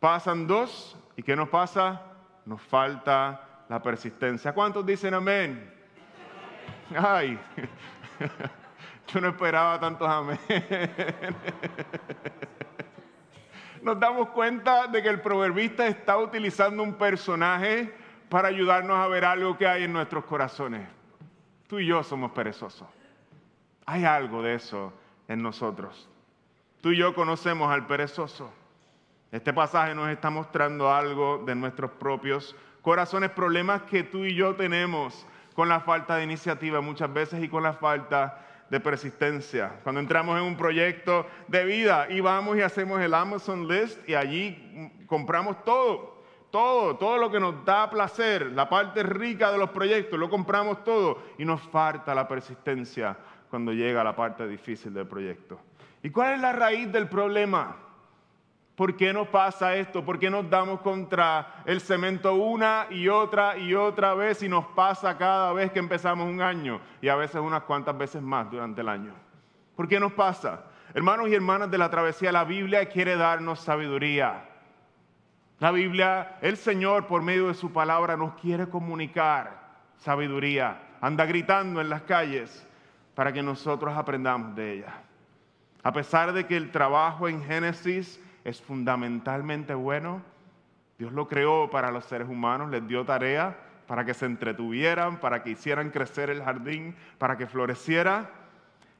pasan 0.00 0.46
dos. 0.46 0.96
¿Y 1.14 1.22
qué 1.22 1.36
nos 1.36 1.50
pasa? 1.50 2.00
Nos 2.46 2.62
falta 2.62 3.40
la 3.68 3.82
persistencia. 3.82 4.54
¿Cuántos 4.54 4.84
dicen 4.86 5.12
amén? 5.12 5.70
Ay, 6.96 7.38
yo 9.08 9.20
no 9.20 9.28
esperaba 9.28 9.78
tantos 9.78 10.08
amén. 10.08 10.40
Nos 13.82 14.00
damos 14.00 14.30
cuenta 14.30 14.86
de 14.86 15.02
que 15.02 15.10
el 15.10 15.20
proverbista 15.20 15.86
está 15.86 16.16
utilizando 16.16 16.82
un 16.82 16.94
personaje 16.94 17.94
para 18.30 18.48
ayudarnos 18.48 18.96
a 18.96 19.06
ver 19.08 19.26
algo 19.26 19.58
que 19.58 19.66
hay 19.66 19.84
en 19.84 19.92
nuestros 19.92 20.24
corazones. 20.24 20.88
Tú 21.66 21.78
y 21.78 21.86
yo 21.86 22.02
somos 22.02 22.32
perezosos. 22.32 22.88
Hay 23.86 24.04
algo 24.04 24.42
de 24.42 24.54
eso 24.54 24.92
en 25.28 25.42
nosotros. 25.42 26.08
Tú 26.80 26.90
y 26.90 26.98
yo 26.98 27.14
conocemos 27.14 27.70
al 27.70 27.86
perezoso. 27.86 28.52
Este 29.32 29.52
pasaje 29.52 29.94
nos 29.94 30.08
está 30.10 30.30
mostrando 30.30 30.92
algo 30.92 31.42
de 31.44 31.54
nuestros 31.54 31.90
propios 31.92 32.54
corazones, 32.82 33.30
problemas 33.30 33.82
que 33.82 34.02
tú 34.02 34.24
y 34.24 34.34
yo 34.34 34.54
tenemos 34.54 35.26
con 35.54 35.68
la 35.68 35.80
falta 35.80 36.16
de 36.16 36.24
iniciativa 36.24 36.80
muchas 36.80 37.12
veces 37.12 37.42
y 37.42 37.48
con 37.48 37.62
la 37.62 37.72
falta 37.72 38.44
de 38.70 38.80
persistencia. 38.80 39.80
Cuando 39.82 40.00
entramos 40.00 40.38
en 40.38 40.44
un 40.44 40.56
proyecto 40.56 41.26
de 41.48 41.64
vida 41.64 42.06
y 42.10 42.20
vamos 42.20 42.56
y 42.56 42.62
hacemos 42.62 43.00
el 43.00 43.14
Amazon 43.14 43.66
List 43.68 44.08
y 44.08 44.14
allí 44.14 44.92
compramos 45.06 45.64
todo, 45.64 46.22
todo, 46.50 46.96
todo 46.96 47.18
lo 47.18 47.30
que 47.30 47.40
nos 47.40 47.64
da 47.64 47.90
placer, 47.90 48.52
la 48.52 48.68
parte 48.68 49.02
rica 49.02 49.50
de 49.50 49.58
los 49.58 49.70
proyectos, 49.70 50.18
lo 50.18 50.30
compramos 50.30 50.84
todo 50.84 51.22
y 51.38 51.44
nos 51.44 51.60
falta 51.60 52.14
la 52.14 52.28
persistencia 52.28 53.16
cuando 53.50 53.72
llega 53.72 54.04
la 54.04 54.16
parte 54.16 54.46
difícil 54.46 54.92
del 54.92 55.06
proyecto. 55.06 55.60
¿Y 56.02 56.10
cuál 56.10 56.34
es 56.34 56.40
la 56.40 56.52
raíz 56.52 56.90
del 56.92 57.08
problema? 57.08 57.76
¿Por 58.76 58.96
qué 58.96 59.12
nos 59.12 59.28
pasa 59.28 59.76
esto? 59.76 60.04
¿Por 60.04 60.18
qué 60.18 60.28
nos 60.28 60.50
damos 60.50 60.80
contra 60.80 61.62
el 61.64 61.80
cemento 61.80 62.34
una 62.34 62.86
y 62.90 63.08
otra 63.08 63.56
y 63.56 63.74
otra 63.74 64.14
vez 64.14 64.42
y 64.42 64.48
nos 64.48 64.66
pasa 64.66 65.16
cada 65.16 65.52
vez 65.52 65.70
que 65.70 65.78
empezamos 65.78 66.28
un 66.28 66.42
año 66.42 66.80
y 67.00 67.08
a 67.08 67.14
veces 67.14 67.40
unas 67.40 67.62
cuantas 67.62 67.96
veces 67.96 68.20
más 68.20 68.50
durante 68.50 68.80
el 68.80 68.88
año? 68.88 69.14
¿Por 69.76 69.86
qué 69.86 70.00
nos 70.00 70.12
pasa? 70.12 70.64
Hermanos 70.92 71.28
y 71.28 71.34
hermanas 71.34 71.70
de 71.70 71.78
la 71.78 71.88
travesía, 71.88 72.32
la 72.32 72.44
Biblia 72.44 72.88
quiere 72.88 73.16
darnos 73.16 73.60
sabiduría. 73.60 74.44
La 75.60 75.70
Biblia, 75.70 76.38
el 76.40 76.56
Señor 76.56 77.06
por 77.06 77.22
medio 77.22 77.48
de 77.48 77.54
su 77.54 77.72
palabra 77.72 78.16
nos 78.16 78.34
quiere 78.34 78.68
comunicar 78.68 79.64
sabiduría. 79.98 80.80
Anda 81.00 81.26
gritando 81.26 81.80
en 81.80 81.88
las 81.88 82.02
calles 82.02 82.66
para 83.14 83.32
que 83.32 83.42
nosotros 83.42 83.96
aprendamos 83.96 84.54
de 84.54 84.74
ella. 84.74 85.02
A 85.82 85.92
pesar 85.92 86.32
de 86.32 86.46
que 86.46 86.56
el 86.56 86.70
trabajo 86.70 87.28
en 87.28 87.44
Génesis 87.44 88.20
es 88.44 88.60
fundamentalmente 88.60 89.74
bueno. 89.74 90.22
Dios 90.98 91.12
lo 91.12 91.28
creó 91.28 91.70
para 91.70 91.90
los 91.90 92.04
seres 92.04 92.28
humanos, 92.28 92.70
les 92.70 92.86
dio 92.86 93.04
tarea 93.04 93.56
para 93.86 94.04
que 94.04 94.14
se 94.14 94.26
entretuvieran, 94.26 95.18
para 95.18 95.42
que 95.42 95.50
hicieran 95.50 95.90
crecer 95.90 96.30
el 96.30 96.42
jardín, 96.42 96.96
para 97.18 97.36
que 97.36 97.46
floreciera. 97.46 98.30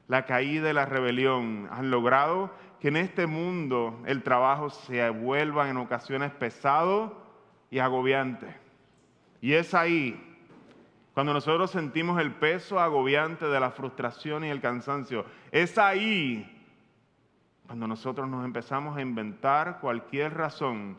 La 0.07 0.25
caída 0.25 0.69
y 0.69 0.73
la 0.73 0.85
rebelión 0.85 1.67
han 1.71 1.89
logrado 1.89 2.51
que 2.79 2.89
en 2.89 2.97
este 2.97 3.25
mundo 3.25 3.99
el 4.05 4.21
trabajo 4.21 4.69
se 4.69 5.09
vuelva 5.09 5.69
en 5.69 5.77
ocasiones 5.77 6.31
pesado 6.31 7.23
y 7.71 7.79
agobiante. 7.79 8.47
Y 9.41 9.53
es 9.53 9.73
ahí, 9.73 10.34
cuando 11.15 11.33
nosotros 11.33 11.71
sentimos 11.71 12.19
el 12.19 12.33
peso 12.33 12.77
agobiante 12.77 13.45
de 13.45 13.59
la 13.61 13.71
frustración 13.71 14.43
y 14.43 14.49
el 14.49 14.59
cansancio, 14.59 15.25
es 15.49 15.77
ahí 15.77 16.51
cuando 17.65 17.87
nosotros 17.87 18.27
nos 18.27 18.43
empezamos 18.43 18.97
a 18.97 19.01
inventar 19.01 19.79
cualquier 19.79 20.33
razón 20.33 20.97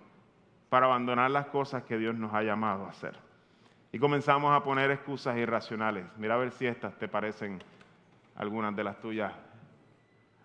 para 0.71 0.87
abandonar 0.87 1.31
las 1.31 1.49
cosas 1.49 1.83
que 1.83 1.99
Dios 1.99 2.15
nos 2.15 2.33
ha 2.33 2.43
llamado 2.43 2.87
a 2.87 2.89
hacer. 2.89 3.15
Y 3.93 3.99
comenzamos 3.99 4.57
a 4.57 4.65
poner 4.65 4.91
excusas 4.91 5.37
irracionales. 5.37 6.07
Mira 6.17 6.37
a 6.37 6.39
ver 6.39 6.51
si 6.51 6.67
estas 6.67 6.95
te 6.95 7.09
parecen 7.09 7.63
algunas 8.37 8.75
de 8.75 8.85
las 8.85 8.99
tuyas. 8.99 9.35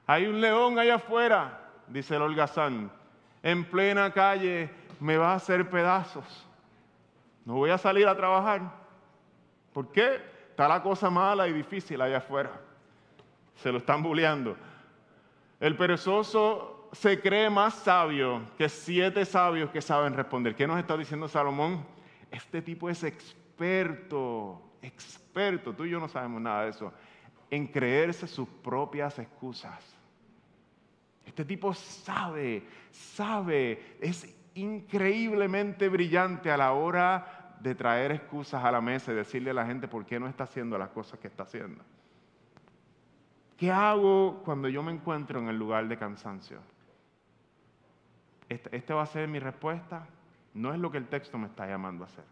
Hay 0.05 0.27
un 0.27 0.41
león 0.41 0.79
allá 0.79 0.95
afuera, 0.95 1.61
dice 1.87 2.17
el 2.17 2.23
holgazán, 2.23 2.91
en 3.41 3.63
plena 3.63 4.11
calle, 4.11 4.69
me 4.99 5.15
va 5.15 5.31
a 5.31 5.35
hacer 5.35 5.69
pedazos. 5.69 6.45
No 7.45 7.53
voy 7.53 7.69
a 7.69 7.77
salir 7.77 8.05
a 8.09 8.17
trabajar. 8.17 8.80
¿Por 9.73 9.91
qué? 9.91 10.21
Está 10.49 10.67
la 10.67 10.81
cosa 10.83 11.09
mala 11.09 11.47
y 11.47 11.53
difícil 11.53 12.01
allá 12.01 12.17
afuera. 12.17 12.51
Se 13.55 13.71
lo 13.71 13.77
están 13.77 14.03
bulleando. 14.03 14.55
El 15.59 15.77
perezoso 15.77 16.89
se 16.91 17.21
cree 17.21 17.49
más 17.49 17.75
sabio 17.75 18.41
que 18.57 18.67
siete 18.67 19.25
sabios 19.25 19.69
que 19.69 19.81
saben 19.81 20.13
responder. 20.13 20.55
¿Qué 20.55 20.67
nos 20.67 20.79
está 20.79 20.97
diciendo 20.97 21.27
Salomón? 21.27 21.85
Este 22.29 22.61
tipo 22.61 22.89
es 22.89 23.03
experto, 23.03 24.61
experto, 24.81 25.73
tú 25.73 25.85
y 25.85 25.91
yo 25.91 25.99
no 25.99 26.07
sabemos 26.07 26.41
nada 26.41 26.63
de 26.63 26.69
eso, 26.71 26.93
en 27.49 27.67
creerse 27.67 28.27
sus 28.27 28.47
propias 28.47 29.19
excusas. 29.19 29.95
Este 31.25 31.45
tipo 31.45 31.73
sabe, 31.73 32.63
sabe, 32.91 33.97
es 34.01 34.35
increíblemente 34.55 35.87
brillante 35.87 36.51
a 36.51 36.57
la 36.57 36.73
hora 36.73 37.40
de 37.61 37.75
traer 37.75 38.11
excusas 38.11 38.63
a 38.63 38.71
la 38.71 38.81
mesa 38.81 39.11
y 39.11 39.15
decirle 39.15 39.51
a 39.51 39.53
la 39.53 39.65
gente 39.65 39.87
por 39.87 40.05
qué 40.05 40.19
no 40.19 40.27
está 40.27 40.45
haciendo 40.45 40.77
las 40.77 40.89
cosas 40.89 41.19
que 41.19 41.27
está 41.27 41.43
haciendo. 41.43 41.83
¿Qué 43.57 43.71
hago 43.71 44.41
cuando 44.43 44.67
yo 44.67 44.81
me 44.81 44.91
encuentro 44.91 45.39
en 45.39 45.47
el 45.47 45.57
lugar 45.57 45.87
de 45.87 45.97
cansancio? 45.97 46.59
Esta 48.49 48.69
este 48.75 48.93
va 48.93 49.03
a 49.03 49.05
ser 49.05 49.27
mi 49.27 49.39
respuesta. 49.39 50.07
No 50.55 50.73
es 50.73 50.79
lo 50.79 50.91
que 50.91 50.97
el 50.97 51.07
texto 51.07 51.37
me 51.37 51.45
está 51.47 51.67
llamando 51.67 52.03
a 52.03 52.07
hacer. 52.07 52.25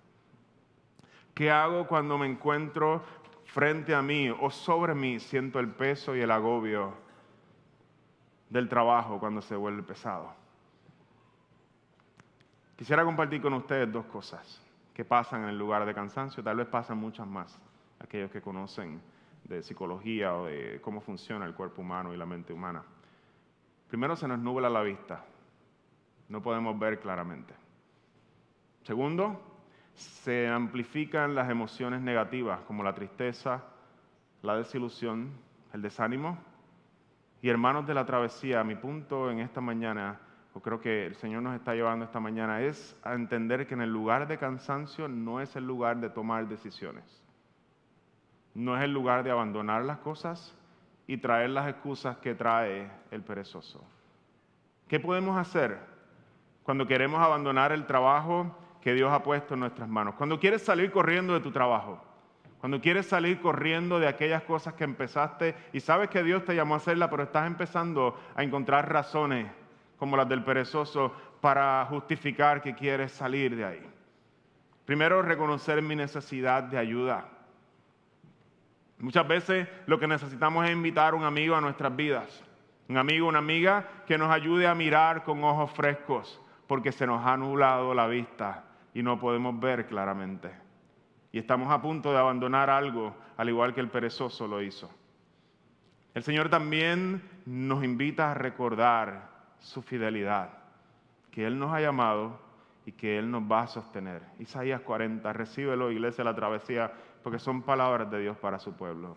¿Qué 1.36 1.52
hago 1.52 1.88
cuando 1.88 2.18
me 2.18 2.26
encuentro 2.26 3.04
frente 3.46 3.94
a 3.94 4.02
mí 4.02 4.30
o 4.30 4.50
sobre 4.50 4.96
mí 4.96 5.20
siento 5.20 5.60
el 5.60 5.70
peso 5.70 6.16
y 6.16 6.22
el 6.22 6.32
agobio 6.32 6.94
del 8.50 8.68
trabajo 8.68 9.20
cuando 9.20 9.42
se 9.42 9.56
vuelve 9.56 9.84
pesado? 9.84 10.34
Quisiera 12.76 13.06
compartir 13.06 13.42
con 13.42 13.54
ustedes 13.54 13.92
dos 13.92 14.06
cosas 14.06 14.69
que 15.00 15.06
pasan 15.06 15.44
en 15.44 15.50
el 15.52 15.58
lugar 15.58 15.86
de 15.86 15.94
cansancio, 15.94 16.44
tal 16.44 16.58
vez 16.58 16.68
pasan 16.68 16.98
muchas 16.98 17.26
más, 17.26 17.58
aquellos 18.02 18.30
que 18.32 18.42
conocen 18.42 19.02
de 19.46 19.64
psicología 19.64 20.36
o 20.36 20.48
de 20.48 20.82
cómo 20.82 21.00
funciona 21.00 21.46
el 21.46 21.54
cuerpo 21.54 21.82
humano 21.82 22.14
y 22.14 22.18
la 22.18 22.26
mente 22.26 22.52
humana. 22.52 22.84
Primero 23.88 24.18
se 24.18 24.28
nos 24.28 24.40
nubla 24.40 24.70
la 24.70 24.82
vista, 24.82 25.24
no 26.28 26.42
podemos 26.42 26.78
ver 26.78 27.00
claramente. 27.00 27.54
Segundo, 28.84 29.42
se 29.94 30.50
amplifican 30.50 31.34
las 31.34 31.50
emociones 31.50 32.02
negativas 32.02 32.60
como 32.68 32.84
la 32.84 32.94
tristeza, 32.94 33.64
la 34.42 34.58
desilusión, 34.58 35.32
el 35.72 35.82
desánimo. 35.82 36.38
Y 37.42 37.48
hermanos 37.48 37.88
de 37.88 37.94
la 37.94 38.06
travesía, 38.06 38.66
mi 38.66 38.76
punto 38.76 39.32
en 39.32 39.40
esta 39.40 39.62
mañana, 39.62 40.20
o 40.54 40.62
creo 40.62 40.80
que 40.80 41.06
el 41.06 41.16
Señor 41.16 41.44
nos 41.44 41.56
está 41.56 41.74
llevando 41.76 42.06
esta 42.06 42.20
mañana, 42.20 42.62
es 42.62 42.98
a 43.04 43.14
entender 43.14 43.68
que 43.68 43.76
en 43.76 43.82
el 43.82 43.92
lugar 43.92 44.28
de 44.28 44.38
cansancio 44.38 45.08
no 45.08 45.42
es 45.42 45.56
el 45.56 45.66
lugar 45.66 45.98
de 45.98 46.10
tomar 46.10 46.48
decisiones 46.48 47.24
no 48.54 48.78
es 48.78 48.84
el 48.84 48.94
lugar 48.94 49.24
de 49.24 49.32
abandonar 49.32 49.84
las 49.84 50.00
cosas 50.00 50.56
y 51.08 51.18
traer 51.18 51.52
las 51.52 51.68
excusas 51.68 52.18
que 52.18 52.36
trae 52.36 52.90
el 53.12 53.24
perezoso. 53.24 53.84
¿Qué 54.88 55.00
podemos 55.00 55.38
hacer 55.38 55.80
cuando 56.64 56.86
queremos 56.88 57.22
abandonar 57.22 57.72
el 57.72 57.86
trabajo 57.86 58.56
que 58.82 58.94
Dios 58.94 59.12
ha 59.12 59.24
puesto 59.24 59.54
en 59.54 59.62
nuestras 59.62 59.88
manos? 59.88 60.16
Cuando 60.16 60.40
quieres 60.40 60.62
salir 60.62 60.92
corriendo 60.92 61.34
de 61.34 61.40
tu 61.40 61.52
trabajo, 61.52 62.04
cuando 62.60 62.82
quieres 62.82 63.06
salir 63.06 63.40
corriendo 63.40 64.00
de 64.00 64.08
aquellas 64.08 64.44
cosas 64.44 64.74
que 64.74 64.84
empezaste 64.84 65.56
y 65.72 65.80
sabes 65.80 66.10
que 66.10 66.24
Dios 66.24 66.44
te 66.44 66.56
llamó 66.56 66.74
a 66.74 66.78
hacerla, 66.78 67.10
pero 67.10 67.24
estás 67.24 67.48
empezando 67.48 68.20
a 68.36 68.44
encontrar 68.44 68.92
razones 68.92 69.50
como 70.00 70.18
las 70.18 70.28
del 70.28 70.44
perezoso 70.44 71.14
para 71.42 71.86
justificar 71.90 72.62
que 72.62 72.74
quieres 72.74 73.12
salir 73.12 73.56
de 73.56 73.66
ahí. 73.66 73.90
Primero, 74.86 75.22
reconocer 75.22 75.82
mi 75.82 75.96
necesidad 75.96 76.64
de 76.64 76.78
ayuda. 76.78 77.26
Muchas 78.98 79.28
veces 79.28 79.68
lo 79.86 80.00
que 80.00 80.08
necesitamos 80.08 80.66
es 80.66 80.72
invitar 80.72 81.14
a 81.14 81.16
un 81.16 81.24
amigo 81.24 81.56
a 81.56 81.62
nuestras 81.62 81.96
vidas. 81.96 82.44
Un 82.88 82.98
amigo, 82.98 83.28
una 83.28 83.40
amiga 83.40 83.88
que 84.08 84.18
nos 84.18 84.32
ayude 84.32 84.68
a 84.68 84.74
mirar 84.74 85.24
con 85.24 85.44
ojos 85.44 85.72
frescos, 85.72 86.42
porque 86.66 86.92
se 86.92 87.06
nos 87.06 87.24
ha 87.26 87.38
nublado 87.38 87.94
la 87.94 88.08
vista 88.08 88.64
y 88.94 89.04
no 89.04 89.20
podemos 89.20 89.60
ver 89.60 89.86
claramente. 89.86 90.52
y 91.32 91.38
estamos 91.38 91.72
a 91.72 91.80
punto 91.80 92.12
de 92.12 92.18
abandonar 92.18 92.72
algo, 92.72 93.16
al 93.38 93.50
igual 93.50 93.74
que 93.76 93.82
el 93.82 93.90
perezoso 93.90 94.48
lo 94.48 94.64
hizo. 94.64 94.90
El 96.16 96.24
Señor 96.24 96.50
también 96.50 97.22
nos 97.46 97.84
invita 97.84 98.32
a 98.32 98.34
recordar 98.34 99.30
su 99.60 99.82
fidelidad, 99.82 100.50
que 101.32 101.46
Él 101.46 101.60
nos 101.60 101.74
ha 101.74 101.82
llamado 101.82 102.40
y 102.86 102.92
que 102.92 103.20
Él 103.20 103.30
nos 103.30 103.44
va 103.44 103.64
a 103.64 103.68
sostener. 103.68 104.22
Isaías 104.40 104.82
40, 104.82 105.32
recíbelo, 105.34 105.92
iglesia, 105.92 106.24
la 106.24 106.36
travesía, 106.36 106.92
porque 107.24 107.40
son 107.40 107.62
palabras 107.62 108.10
de 108.10 108.22
Dios 108.22 108.38
para 108.38 108.60
su 108.60 108.74
pueblo. 108.74 109.16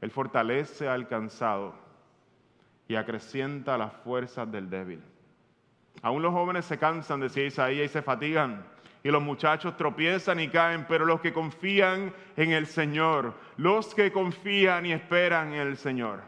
Él 0.00 0.10
fortalece 0.10 0.88
al 0.88 1.08
cansado 1.08 1.74
y 2.88 2.96
acrecienta 2.96 3.76
las 3.76 3.92
fuerzas 3.92 4.50
del 4.50 4.70
débil. 4.70 5.02
Aún 6.02 6.22
los 6.22 6.32
jóvenes 6.32 6.64
se 6.64 6.78
cansan, 6.78 7.20
decía 7.20 7.44
Isaías, 7.44 7.90
y 7.90 7.92
se 7.92 8.02
fatigan. 8.02 8.64
Y 9.02 9.10
los 9.10 9.22
muchachos 9.22 9.76
tropiezan 9.76 10.40
y 10.40 10.48
caen, 10.48 10.86
pero 10.88 11.04
los 11.04 11.20
que 11.20 11.32
confían 11.32 12.12
en 12.36 12.52
el 12.52 12.66
Señor, 12.66 13.34
los 13.56 13.94
que 13.94 14.12
confían 14.12 14.86
y 14.86 14.92
esperan 14.92 15.52
en 15.52 15.60
el 15.60 15.76
Señor, 15.76 16.20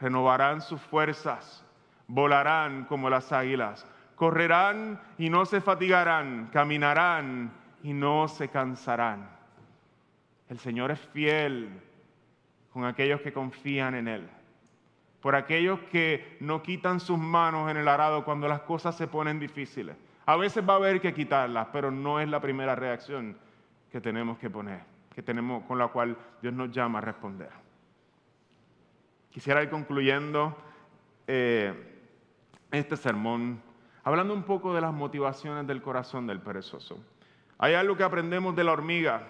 renovarán 0.00 0.60
sus 0.60 0.80
fuerzas, 0.80 1.65
volarán 2.08 2.84
como 2.84 3.10
las 3.10 3.32
águilas, 3.32 3.86
correrán 4.14 5.00
y 5.18 5.30
no 5.30 5.44
se 5.44 5.60
fatigarán, 5.60 6.48
caminarán 6.52 7.52
y 7.82 7.92
no 7.92 8.28
se 8.28 8.48
cansarán. 8.48 9.28
El 10.48 10.58
Señor 10.58 10.90
es 10.90 11.00
fiel 11.00 11.68
con 12.72 12.84
aquellos 12.84 13.20
que 13.20 13.32
confían 13.32 13.94
en 13.94 14.08
Él, 14.08 14.28
por 15.20 15.34
aquellos 15.34 15.80
que 15.90 16.36
no 16.40 16.62
quitan 16.62 17.00
sus 17.00 17.18
manos 17.18 17.70
en 17.70 17.76
el 17.76 17.88
arado 17.88 18.24
cuando 18.24 18.48
las 18.48 18.60
cosas 18.60 18.96
se 18.96 19.06
ponen 19.06 19.38
difíciles. 19.38 19.96
A 20.24 20.36
veces 20.36 20.68
va 20.68 20.74
a 20.74 20.76
haber 20.76 21.00
que 21.00 21.14
quitarlas, 21.14 21.68
pero 21.72 21.90
no 21.90 22.20
es 22.20 22.28
la 22.28 22.40
primera 22.40 22.74
reacción 22.74 23.36
que 23.90 24.00
tenemos 24.00 24.38
que 24.38 24.50
poner, 24.50 24.80
que 25.14 25.22
tenemos 25.22 25.64
con 25.64 25.78
la 25.78 25.88
cual 25.88 26.16
Dios 26.42 26.52
nos 26.52 26.70
llama 26.70 26.98
a 26.98 27.02
responder. 27.02 27.50
Quisiera 29.30 29.62
ir 29.62 29.70
concluyendo 29.70 30.56
eh, 31.26 31.95
este 32.70 32.96
sermón 32.96 33.62
hablando 34.02 34.34
un 34.34 34.44
poco 34.44 34.74
de 34.74 34.80
las 34.80 34.92
motivaciones 34.92 35.66
del 35.66 35.82
corazón 35.82 36.26
del 36.26 36.40
perezoso. 36.40 36.98
Hay 37.58 37.74
algo 37.74 37.96
que 37.96 38.04
aprendemos 38.04 38.54
de 38.54 38.64
la 38.64 38.72
hormiga 38.72 39.22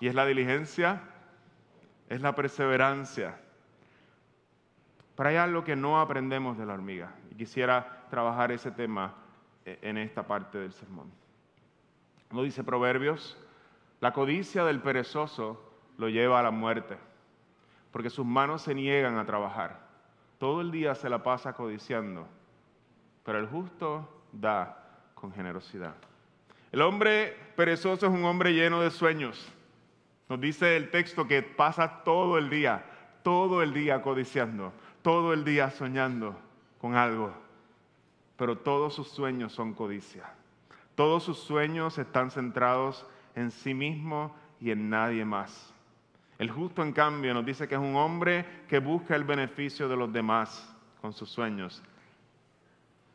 y 0.00 0.08
es 0.08 0.14
la 0.14 0.26
diligencia, 0.26 1.02
es 2.08 2.20
la 2.20 2.34
perseverancia. 2.34 3.40
Pero 5.16 5.28
hay 5.28 5.36
algo 5.36 5.64
que 5.64 5.74
no 5.74 6.00
aprendemos 6.00 6.56
de 6.56 6.66
la 6.66 6.74
hormiga 6.74 7.14
y 7.30 7.34
quisiera 7.34 8.06
trabajar 8.10 8.52
ese 8.52 8.70
tema 8.70 9.14
eh, 9.64 9.78
en 9.82 9.98
esta 9.98 10.26
parte 10.26 10.58
del 10.58 10.72
sermón. 10.72 11.10
Como 12.28 12.42
dice 12.42 12.62
Proverbios, 12.62 13.36
la 14.00 14.12
codicia 14.12 14.64
del 14.64 14.80
perezoso 14.80 15.60
lo 15.96 16.08
lleva 16.08 16.38
a 16.38 16.42
la 16.42 16.50
muerte 16.50 16.96
porque 17.90 18.10
sus 18.10 18.26
manos 18.26 18.62
se 18.62 18.74
niegan 18.74 19.18
a 19.18 19.26
trabajar. 19.26 19.87
Todo 20.38 20.60
el 20.60 20.70
día 20.70 20.94
se 20.94 21.08
la 21.08 21.22
pasa 21.22 21.52
codiciando, 21.52 22.26
pero 23.24 23.38
el 23.38 23.46
justo 23.46 24.22
da 24.32 25.10
con 25.14 25.32
generosidad. 25.32 25.94
El 26.70 26.82
hombre 26.82 27.36
perezoso 27.56 28.06
es 28.06 28.12
un 28.12 28.24
hombre 28.24 28.52
lleno 28.52 28.80
de 28.80 28.90
sueños. 28.90 29.52
Nos 30.28 30.40
dice 30.40 30.76
el 30.76 30.90
texto 30.90 31.26
que 31.26 31.42
pasa 31.42 32.04
todo 32.04 32.38
el 32.38 32.50
día, 32.50 32.84
todo 33.22 33.62
el 33.62 33.72
día 33.72 34.02
codiciando, 34.02 34.72
todo 35.02 35.32
el 35.32 35.44
día 35.44 35.70
soñando 35.70 36.38
con 36.80 36.94
algo, 36.94 37.32
pero 38.36 38.58
todos 38.58 38.94
sus 38.94 39.08
sueños 39.08 39.52
son 39.52 39.74
codicia. 39.74 40.24
Todos 40.94 41.24
sus 41.24 41.38
sueños 41.38 41.98
están 41.98 42.30
centrados 42.30 43.06
en 43.34 43.50
sí 43.50 43.74
mismo 43.74 44.34
y 44.60 44.70
en 44.70 44.90
nadie 44.90 45.24
más. 45.24 45.74
El 46.38 46.50
justo, 46.50 46.84
en 46.84 46.92
cambio, 46.92 47.34
nos 47.34 47.44
dice 47.44 47.66
que 47.66 47.74
es 47.74 47.80
un 47.80 47.96
hombre 47.96 48.46
que 48.68 48.78
busca 48.78 49.16
el 49.16 49.24
beneficio 49.24 49.88
de 49.88 49.96
los 49.96 50.12
demás 50.12 50.72
con 51.00 51.12
sus 51.12 51.28
sueños. 51.28 51.82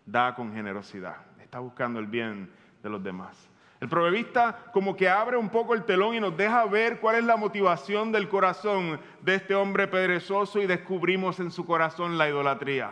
Da 0.05 0.35
con 0.35 0.53
generosidad. 0.53 1.15
Está 1.41 1.59
buscando 1.59 1.99
el 1.99 2.07
bien 2.07 2.51
de 2.83 2.89
los 2.89 3.01
demás. 3.01 3.49
El 3.79 3.87
proverbista 3.87 4.65
como 4.73 4.95
que 4.95 5.07
abre 5.07 5.37
un 5.37 5.49
poco 5.49 5.73
el 5.73 5.83
telón 5.83 6.15
y 6.15 6.19
nos 6.19 6.35
deja 6.35 6.65
ver 6.65 6.99
cuál 6.99 7.15
es 7.15 7.23
la 7.23 7.37
motivación 7.37 8.11
del 8.11 8.27
corazón 8.27 8.99
de 9.21 9.35
este 9.35 9.55
hombre 9.55 9.87
perezoso 9.87 10.61
y 10.61 10.67
descubrimos 10.67 11.39
en 11.39 11.51
su 11.51 11.65
corazón 11.65 12.17
la 12.17 12.27
idolatría. 12.27 12.91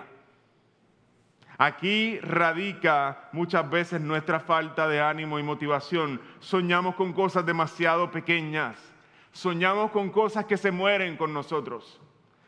Aquí 1.57 2.19
radica 2.19 3.29
muchas 3.33 3.69
veces 3.69 4.01
nuestra 4.01 4.39
falta 4.39 4.87
de 4.87 5.01
ánimo 5.01 5.39
y 5.39 5.43
motivación. 5.43 6.21
Soñamos 6.39 6.95
con 6.95 7.13
cosas 7.13 7.45
demasiado 7.45 8.11
pequeñas 8.11 8.90
Soñamos 9.31 9.91
con 9.91 10.09
cosas 10.09 10.45
que 10.45 10.57
se 10.57 10.71
mueren 10.71 11.17
con 11.17 11.33
nosotros. 11.33 11.99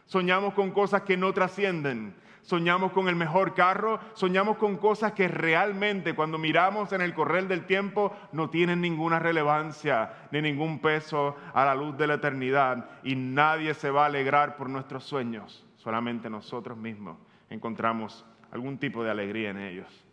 Soñamos 0.05 0.53
con 0.53 0.71
cosas 0.71 1.03
que 1.03 1.17
no 1.17 1.33
trascienden. 1.33 2.15
Soñamos 2.41 2.91
con 2.91 3.07
el 3.07 3.15
mejor 3.15 3.53
carro. 3.53 3.99
Soñamos 4.13 4.57
con 4.57 4.75
cosas 4.77 5.13
que 5.13 5.29
realmente 5.29 6.13
cuando 6.13 6.37
miramos 6.37 6.91
en 6.91 7.01
el 7.01 7.13
correr 7.13 7.47
del 7.47 7.65
tiempo 7.65 8.13
no 8.33 8.49
tienen 8.49 8.81
ninguna 8.81 9.19
relevancia 9.19 10.27
ni 10.31 10.41
ningún 10.41 10.79
peso 10.79 11.37
a 11.53 11.63
la 11.63 11.73
luz 11.73 11.97
de 11.97 12.07
la 12.07 12.15
eternidad. 12.15 12.89
Y 13.03 13.15
nadie 13.15 13.73
se 13.73 13.89
va 13.89 14.03
a 14.03 14.07
alegrar 14.07 14.57
por 14.57 14.69
nuestros 14.69 15.05
sueños. 15.05 15.65
Solamente 15.77 16.29
nosotros 16.29 16.77
mismos 16.77 17.17
encontramos 17.49 18.25
algún 18.51 18.77
tipo 18.77 19.03
de 19.03 19.11
alegría 19.11 19.51
en 19.51 19.59
ellos. 19.59 20.05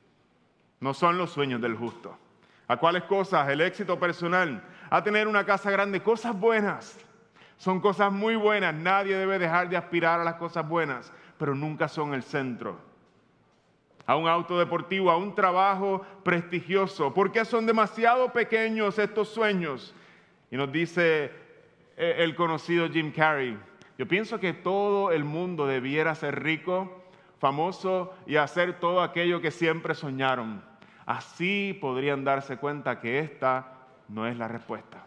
No 0.78 0.94
son 0.94 1.18
los 1.18 1.30
sueños 1.30 1.60
del 1.60 1.76
justo. 1.76 2.16
¿A 2.70 2.76
cuáles 2.76 3.02
cosas? 3.02 3.48
El 3.48 3.62
éxito 3.62 3.98
personal, 3.98 4.62
a 4.90 5.02
tener 5.02 5.26
una 5.26 5.44
casa 5.44 5.72
grande, 5.72 6.04
cosas 6.04 6.38
buenas. 6.38 7.04
Son 7.56 7.80
cosas 7.80 8.12
muy 8.12 8.36
buenas, 8.36 8.72
nadie 8.72 9.16
debe 9.16 9.40
dejar 9.40 9.68
de 9.68 9.76
aspirar 9.76 10.20
a 10.20 10.24
las 10.24 10.36
cosas 10.36 10.68
buenas, 10.68 11.12
pero 11.36 11.52
nunca 11.52 11.88
son 11.88 12.14
el 12.14 12.22
centro. 12.22 12.78
A 14.06 14.14
un 14.14 14.28
auto 14.28 14.56
deportivo, 14.56 15.10
a 15.10 15.16
un 15.16 15.34
trabajo 15.34 16.06
prestigioso, 16.22 17.12
porque 17.12 17.44
son 17.44 17.66
demasiado 17.66 18.32
pequeños 18.32 19.00
estos 19.00 19.30
sueños. 19.30 19.92
Y 20.48 20.56
nos 20.56 20.70
dice 20.70 21.32
eh, 21.96 22.14
el 22.18 22.36
conocido 22.36 22.88
Jim 22.88 23.10
Carrey, 23.10 23.58
yo 23.98 24.06
pienso 24.06 24.38
que 24.38 24.52
todo 24.52 25.10
el 25.10 25.24
mundo 25.24 25.66
debiera 25.66 26.14
ser 26.14 26.40
rico, 26.40 27.02
famoso 27.40 28.14
y 28.28 28.36
hacer 28.36 28.78
todo 28.78 29.02
aquello 29.02 29.40
que 29.40 29.50
siempre 29.50 29.92
soñaron. 29.96 30.69
Así 31.10 31.76
podrían 31.80 32.22
darse 32.22 32.56
cuenta 32.56 33.00
que 33.00 33.18
esta 33.18 33.72
no 34.06 34.28
es 34.28 34.36
la 34.38 34.46
respuesta. 34.46 35.04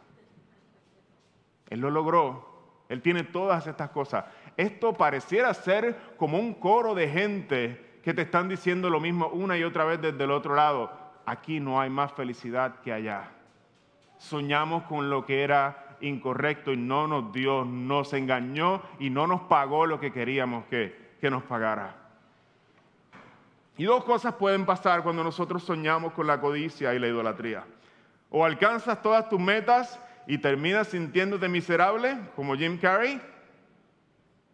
Él 1.70 1.80
lo 1.80 1.90
logró. 1.90 2.84
Él 2.90 3.02
tiene 3.02 3.24
todas 3.24 3.68
estas 3.68 3.92
cosas. 3.92 4.26
Esto 4.58 4.92
pareciera 4.92 5.54
ser 5.54 5.98
como 6.18 6.38
un 6.38 6.56
coro 6.56 6.94
de 6.94 7.08
gente 7.08 8.00
que 8.04 8.14
te 8.14 8.24
están 8.24 8.50
diciendo 8.50 8.90
lo 8.90 9.00
mismo 9.00 9.28
una 9.28 9.58
y 9.58 9.64
otra 9.64 9.86
vez 9.86 10.02
desde 10.02 10.26
el 10.26 10.32
otro 10.32 10.56
lado. 10.56 10.92
Aquí 11.26 11.62
no 11.62 11.80
hay 11.80 11.90
más 11.90 12.12
felicidad 12.12 12.82
que 12.82 12.92
allá. 12.92 13.32
Soñamos 14.18 14.84
con 14.84 15.10
lo 15.10 15.26
que 15.26 15.42
era 15.42 15.96
incorrecto 16.02 16.74
y 16.74 16.78
no 16.78 17.08
nos 17.08 17.32
dio, 17.32 17.64
nos 17.64 18.12
engañó 18.12 18.82
y 19.00 19.10
no 19.10 19.26
nos 19.26 19.44
pagó 19.44 19.86
lo 19.86 20.02
que 20.02 20.12
queríamos 20.12 20.66
que, 20.66 21.14
que 21.22 21.30
nos 21.30 21.44
pagara. 21.44 22.03
Y 23.78 23.86
dos 23.86 24.04
cosas 24.04 24.36
pueden 24.36 24.66
pasar 24.66 25.04
cuando 25.04 25.24
nosotros 25.24 25.64
soñamos 25.64 26.14
con 26.14 26.28
la 26.28 26.40
codicia 26.40 26.94
y 26.94 27.00
la 27.00 27.08
idolatría. 27.08 27.64
O 28.30 28.46
alcanzas 28.46 29.02
todas 29.02 29.30
tus 29.30 29.40
metas 29.40 30.00
y 30.28 30.38
terminas 30.38 30.88
sintiéndote 30.88 31.50
miserable, 31.50 32.18
como 32.36 32.56
Jim 32.56 32.78
Carrey, 32.78 33.20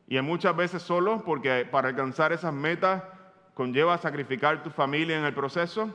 y 0.07 0.19
muchas 0.21 0.55
veces 0.55 0.81
solo, 0.81 1.23
porque 1.23 1.67
para 1.69 1.89
alcanzar 1.89 2.33
esas 2.33 2.51
metas 2.51 3.03
conlleva 3.53 3.97
sacrificar 3.99 4.63
tu 4.63 4.71
familia 4.71 5.17
en 5.17 5.23
el 5.23 5.35
proceso. 5.35 5.93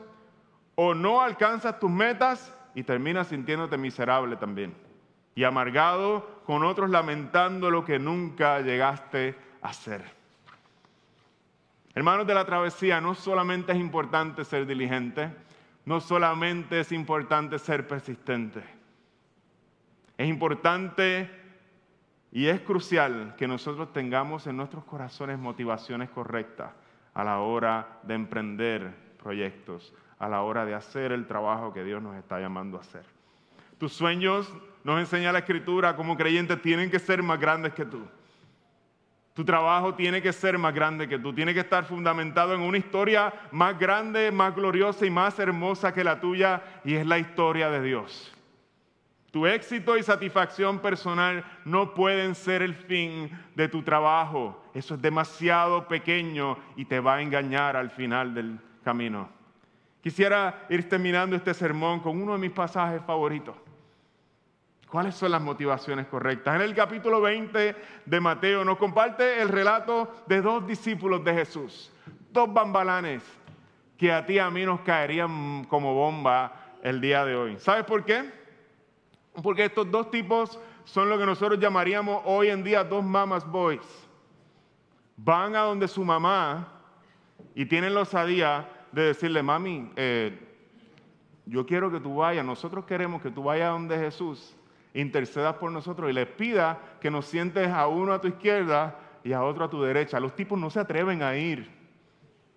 O 0.75 0.93
no 0.93 1.21
alcanzas 1.21 1.79
tus 1.79 1.91
metas 1.91 2.53
y 2.75 2.83
terminas 2.83 3.27
sintiéndote 3.27 3.77
miserable 3.77 4.37
también. 4.37 4.73
Y 5.35 5.43
amargado 5.43 6.43
con 6.45 6.63
otros 6.63 6.89
lamentando 6.89 7.69
lo 7.69 7.83
que 7.83 7.99
nunca 7.99 8.61
llegaste 8.61 9.35
a 9.61 9.69
hacer. 9.69 10.05
Hermanos 11.95 12.27
de 12.27 12.33
la 12.33 12.45
travesía, 12.45 12.99
no 12.99 13.15
solamente 13.15 13.71
es 13.71 13.79
importante 13.79 14.43
ser 14.43 14.65
diligente, 14.65 15.31
no 15.85 16.01
solamente 16.01 16.81
es 16.81 16.91
importante 16.91 17.57
ser 17.57 17.87
persistente, 17.87 18.61
es 20.17 20.27
importante 20.27 21.29
y 22.33 22.47
es 22.47 22.59
crucial 22.59 23.33
que 23.37 23.47
nosotros 23.47 23.93
tengamos 23.93 24.45
en 24.45 24.57
nuestros 24.57 24.83
corazones 24.83 25.39
motivaciones 25.39 26.09
correctas 26.09 26.73
a 27.13 27.23
la 27.23 27.39
hora 27.39 27.99
de 28.03 28.15
emprender 28.15 28.93
proyectos, 29.17 29.93
a 30.19 30.27
la 30.27 30.41
hora 30.41 30.65
de 30.65 30.73
hacer 30.73 31.13
el 31.13 31.25
trabajo 31.27 31.71
que 31.71 31.85
Dios 31.85 32.03
nos 32.03 32.17
está 32.17 32.41
llamando 32.41 32.77
a 32.77 32.81
hacer. 32.81 33.05
Tus 33.77 33.93
sueños, 33.93 34.53
nos 34.83 34.99
enseña 34.99 35.31
la 35.31 35.39
Escritura 35.39 35.95
como 35.95 36.17
creyentes, 36.17 36.61
tienen 36.61 36.91
que 36.91 36.99
ser 36.99 37.23
más 37.23 37.39
grandes 37.39 37.73
que 37.73 37.85
tú. 37.85 38.05
Tu 39.35 39.43
trabajo 39.43 39.93
tiene 39.95 40.21
que 40.21 40.31
ser 40.31 40.57
más 40.57 40.73
grande 40.73 41.09
que 41.09 41.19
tú, 41.19 41.33
tiene 41.33 41.53
que 41.53 41.59
estar 41.59 41.83
fundamentado 41.83 42.55
en 42.55 42.61
una 42.61 42.77
historia 42.77 43.33
más 43.51 43.77
grande, 43.77 44.31
más 44.31 44.55
gloriosa 44.55 45.05
y 45.05 45.09
más 45.09 45.37
hermosa 45.37 45.93
que 45.93 46.05
la 46.05 46.21
tuya, 46.21 46.63
y 46.85 46.95
es 46.95 47.05
la 47.05 47.19
historia 47.19 47.69
de 47.69 47.81
Dios. 47.81 48.33
Tu 49.31 49.45
éxito 49.45 49.97
y 49.97 50.03
satisfacción 50.03 50.79
personal 50.79 51.43
no 51.65 51.93
pueden 51.93 52.33
ser 52.33 52.61
el 52.61 52.73
fin 52.73 53.29
de 53.55 53.67
tu 53.67 53.83
trabajo. 53.83 54.63
Eso 54.73 54.95
es 54.95 55.01
demasiado 55.01 55.85
pequeño 55.89 56.57
y 56.77 56.85
te 56.85 57.01
va 57.01 57.15
a 57.15 57.21
engañar 57.21 57.75
al 57.75 57.89
final 57.89 58.33
del 58.33 58.57
camino. 58.85 59.27
Quisiera 60.01 60.65
ir 60.69 60.87
terminando 60.87 61.35
este 61.35 61.53
sermón 61.53 61.99
con 61.99 62.21
uno 62.21 62.31
de 62.31 62.39
mis 62.39 62.51
pasajes 62.51 63.01
favoritos. 63.05 63.57
¿Cuáles 64.89 65.15
son 65.15 65.31
las 65.31 65.41
motivaciones 65.41 66.07
correctas? 66.07 66.55
En 66.55 66.61
el 66.61 66.75
capítulo 66.75 67.19
20 67.21 67.75
de 68.05 68.19
Mateo 68.19 68.63
nos 68.63 68.77
comparte 68.77 69.41
el 69.41 69.49
relato 69.49 70.23
de 70.27 70.41
dos 70.41 70.65
discípulos 70.67 71.23
de 71.23 71.33
Jesús, 71.33 71.91
dos 72.31 72.53
bambalanes 72.53 73.23
que 73.97 74.11
a 74.11 74.25
ti 74.25 74.33
y 74.33 74.39
a 74.39 74.49
mí 74.49 74.63
nos 74.63 74.81
caerían 74.81 75.65
como 75.65 75.93
bomba 75.93 76.77
el 76.83 77.01
día 77.01 77.25
de 77.25 77.35
hoy. 77.35 77.59
¿Sabes 77.59 77.83
por 77.85 78.05
qué? 78.05 78.31
Porque 79.41 79.65
estos 79.65 79.89
dos 79.89 80.11
tipos 80.11 80.59
son 80.83 81.09
lo 81.09 81.17
que 81.17 81.25
nosotros 81.25 81.59
llamaríamos 81.59 82.21
hoy 82.25 82.49
en 82.49 82.63
día 82.63 82.83
dos 82.83 83.03
mamas 83.03 83.45
boys. 83.49 84.07
Van 85.17 85.55
a 85.55 85.61
donde 85.61 85.87
su 85.87 86.05
mamá 86.05 86.67
y 87.55 87.65
tienen 87.65 87.95
la 87.95 88.01
osadía 88.01 88.69
de 88.91 89.03
decirle, 89.03 89.41
mami, 89.41 89.91
eh, 89.95 90.39
yo 91.45 91.65
quiero 91.65 91.91
que 91.91 91.99
tú 91.99 92.17
vayas, 92.17 92.45
nosotros 92.45 92.85
queremos 92.85 93.21
que 93.21 93.31
tú 93.31 93.43
vayas 93.43 93.67
a 93.67 93.71
donde 93.71 93.97
Jesús, 93.97 94.55
intercedas 94.95 95.55
por 95.57 95.71
nosotros 95.71 96.09
y 96.09 96.13
le 96.13 96.25
pida 96.25 96.79
que 96.99 97.11
nos 97.11 97.25
sientes 97.25 97.67
a 97.67 97.87
uno 97.87 98.13
a 98.13 98.21
tu 98.21 98.27
izquierda 98.27 98.97
y 99.23 99.33
a 99.33 99.43
otro 99.43 99.65
a 99.65 99.69
tu 99.69 99.81
derecha. 99.81 100.19
Los 100.19 100.35
tipos 100.35 100.57
no 100.57 100.69
se 100.69 100.79
atreven 100.79 101.21
a 101.21 101.35
ir, 101.35 101.69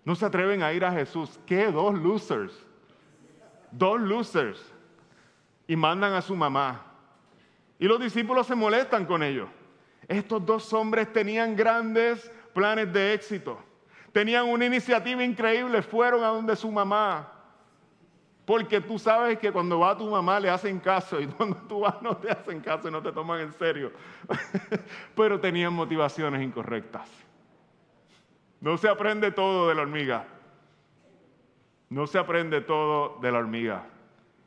no 0.05 0.14
se 0.14 0.24
atreven 0.24 0.62
a 0.62 0.72
ir 0.72 0.85
a 0.85 0.92
Jesús. 0.92 1.38
¿Qué? 1.44 1.70
Dos 1.70 1.98
losers. 1.98 2.64
Dos 3.70 4.01
losers 4.01 4.72
y 5.66 5.77
mandan 5.77 6.14
a 6.14 6.22
su 6.22 6.35
mamá. 6.35 6.87
Y 7.79 7.87
los 7.87 8.01
discípulos 8.01 8.46
se 8.46 8.55
molestan 8.55 9.05
con 9.05 9.22
ellos. 9.22 9.48
Estos 10.09 10.44
dos 10.44 10.72
hombres 10.72 11.12
tenían 11.12 11.55
grandes 11.55 12.33
planes 12.55 12.92
de 12.92 13.12
éxito. 13.12 13.59
Tenían 14.12 14.48
una 14.48 14.64
iniciativa 14.64 15.22
increíble, 15.22 15.83
fueron 15.83 16.24
a 16.24 16.29
donde 16.29 16.57
su 16.57 16.70
mamá. 16.70 17.31
Porque 18.49 18.81
tú 18.81 18.99
sabes 18.99 19.39
que 19.39 19.53
cuando 19.53 19.79
va 19.79 19.95
tu 19.95 20.09
mamá 20.09 20.41
le 20.41 20.49
hacen 20.49 20.81
caso 20.81 21.21
y 21.21 21.27
cuando 21.37 21.57
tú 21.69 21.81
vas 21.81 22.01
no 22.01 22.17
te 22.17 22.31
hacen 22.31 22.63
caso 22.63 22.89
y 22.89 22.91
no 22.91 23.03
te 23.03 23.13
toman 23.13 23.41
en 23.41 23.53
serio. 23.53 23.93
Pero 25.15 25.39
tenían 25.39 25.75
motivaciones 25.75 26.41
incorrectas. 26.41 27.11
No 28.63 28.79
se 28.79 28.89
aprende 28.89 29.33
todo 29.33 29.69
de 29.69 29.75
la 29.75 29.83
hormiga. 29.83 30.25
No 31.91 32.07
se 32.07 32.19
aprende 32.19 32.63
todo 32.63 33.19
de 33.21 33.31
la 33.31 33.39
hormiga. 33.39 33.85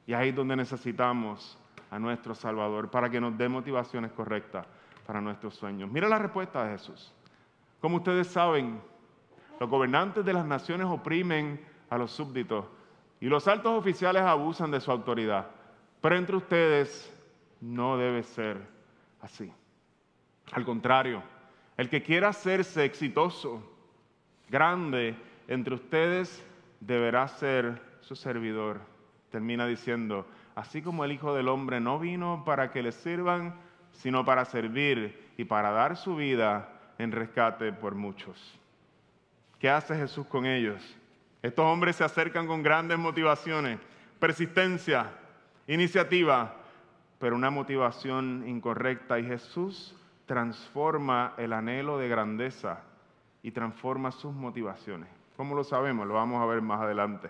Y 0.08 0.14
ahí 0.14 0.30
es 0.30 0.36
donde 0.36 0.56
necesitamos 0.56 1.60
a 1.92 2.00
nuestro 2.00 2.34
Salvador 2.34 2.90
para 2.90 3.08
que 3.08 3.22
nos 3.22 3.38
dé 3.38 3.50
motivaciones 3.50 4.12
correctas 4.14 4.66
para 5.06 5.22
nuestros 5.22 5.54
sueños. 5.54 5.92
Mira 5.92 6.10
la 6.10 6.18
respuesta 6.18 6.66
de 6.66 6.72
Jesús. 6.72 7.14
Como 7.80 7.98
ustedes 7.98 8.26
saben, 8.26 8.82
los 9.60 9.70
gobernantes 9.70 10.26
de 10.26 10.34
las 10.34 10.48
naciones 10.48 10.88
oprimen 10.88 11.64
a 11.92 12.00
los 12.00 12.10
súbditos 12.10 12.66
y 13.22 13.28
los 13.28 13.48
altos 13.48 13.72
oficiales 13.72 14.24
abusan 14.24 14.72
de 14.72 14.82
su 14.82 14.92
autoridad. 14.92 15.48
Pero 16.02 16.18
entre 16.18 16.36
ustedes 16.36 17.14
no 17.62 17.98
debe 17.98 18.24
ser 18.24 18.58
así. 19.22 19.50
Al 20.52 20.66
contrario, 20.66 21.24
el 21.78 21.88
que 21.88 22.04
quiera 22.04 22.30
hacerse 22.30 22.84
exitoso, 22.84 23.64
grande 24.50 25.16
entre 25.48 25.76
ustedes, 25.76 26.46
deberá 26.82 27.28
ser 27.30 27.82
su 28.02 28.16
servidor 28.16 28.92
termina 29.32 29.66
diciendo, 29.66 30.28
así 30.54 30.82
como 30.82 31.04
el 31.04 31.14
Hijo 31.14 31.34
del 31.34 31.48
Hombre 31.48 31.80
no 31.80 31.98
vino 31.98 32.44
para 32.46 32.70
que 32.70 32.84
le 32.84 32.92
sirvan, 32.92 33.56
sino 33.94 34.24
para 34.26 34.46
servir 34.46 35.32
y 35.38 35.46
para 35.46 35.72
dar 35.72 35.98
su 35.98 36.16
vida 36.16 36.70
en 37.00 37.12
rescate 37.12 37.72
por 37.72 37.96
muchos. 37.96 38.60
¿Qué 39.58 39.70
hace 39.70 39.96
Jesús 39.96 40.28
con 40.28 40.46
ellos? 40.46 40.98
Estos 41.41 41.65
hombres 41.65 41.95
se 41.95 42.04
acercan 42.04 42.45
con 42.45 42.62
grandes 42.62 42.99
motivaciones, 42.99 43.80
persistencia, 44.19 45.12
iniciativa, 45.67 46.56
pero 47.19 47.36
una 47.36 47.49
motivación 47.49 48.43
incorrecta 48.47 49.19
y 49.19 49.25
Jesús 49.25 49.95
transforma 50.25 51.34
el 51.38 51.54
anhelo 51.54 51.97
de 51.97 52.08
grandeza 52.08 52.84
y 53.43 53.51
transforma 53.51 54.12
sus 54.12 54.34
motivaciones. 54.34 55.10
¿Cómo 55.36 55.56
lo 55.56 55.63
sabemos? 55.63 56.08
Lo 56.08 56.13
vamos 56.13 56.41
a 56.41 56.45
ver 56.45 56.62
más 56.62 56.82
adelante. 56.82 57.30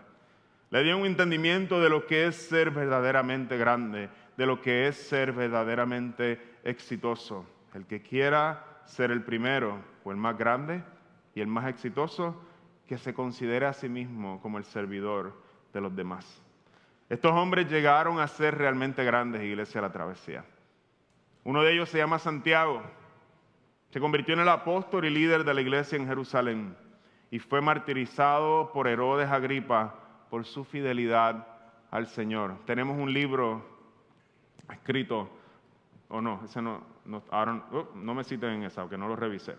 Le 0.70 0.84
dio 0.84 0.98
un 0.98 1.06
entendimiento 1.06 1.82
de 1.82 1.90
lo 1.90 2.06
que 2.06 2.28
es 2.28 2.36
ser 2.36 2.72
verdaderamente 2.72 3.58
grande, 3.58 4.10
de 4.38 4.46
lo 4.46 4.62
que 4.62 4.88
es 4.88 4.98
ser 4.98 5.32
verdaderamente 5.32 6.58
exitoso. 6.64 7.46
El 7.74 7.86
que 7.86 8.02
quiera 8.02 8.66
ser 8.86 9.12
el 9.12 9.24
primero 9.24 9.78
o 10.04 10.12
el 10.12 10.18
más 10.18 10.38
grande 10.38 10.84
y 11.36 11.42
el 11.42 11.48
más 11.48 11.68
exitoso, 11.68 12.42
que 12.88 12.98
se 12.98 13.14
considere 13.14 13.66
a 13.66 13.74
sí 13.74 13.90
mismo 13.90 14.42
como 14.42 14.58
el 14.58 14.66
servidor 14.66 15.34
de 15.74 15.82
los 15.82 15.96
demás. 15.96 16.42
Estos 17.10 17.32
hombres 17.34 17.70
llegaron 17.70 18.20
a 18.20 18.28
ser 18.28 18.58
realmente 18.58 19.04
grandes, 19.04 19.44
iglesia 19.44 19.82
de 19.82 19.88
la 19.88 19.94
travesía. 19.94 20.46
Uno 21.44 21.62
de 21.64 21.74
ellos 21.74 21.90
se 21.90 21.98
llama 21.98 22.20
Santiago. 22.20 22.82
Se 23.90 24.00
convirtió 24.00 24.34
en 24.34 24.42
el 24.42 24.50
apóstol 24.50 25.06
y 25.06 25.10
líder 25.10 25.44
de 25.44 25.54
la 25.54 25.62
iglesia 25.62 25.98
en 25.98 26.08
Jerusalén 26.08 26.76
y 27.32 27.40
fue 27.40 27.62
martirizado 27.62 28.72
por 28.72 28.88
Herodes 28.88 29.30
Agripa 29.30 29.96
por 30.30 30.46
su 30.46 30.64
fidelidad 30.64 31.48
al 31.90 32.08
Señor. 32.08 32.58
Tenemos 32.66 32.98
un 32.98 33.12
libro 33.14 33.66
escrito, 34.70 35.30
o 36.10 36.22
no, 36.22 36.42
ese 36.46 36.62
no, 36.62 36.82
no, 37.06 37.24
oh, 37.30 37.92
no 37.96 38.14
me 38.14 38.24
citen 38.24 38.52
en 38.52 38.64
esa, 38.64 38.82
aunque 38.82 38.98
no 38.98 39.08
lo 39.08 39.16
revisé. 39.16 39.56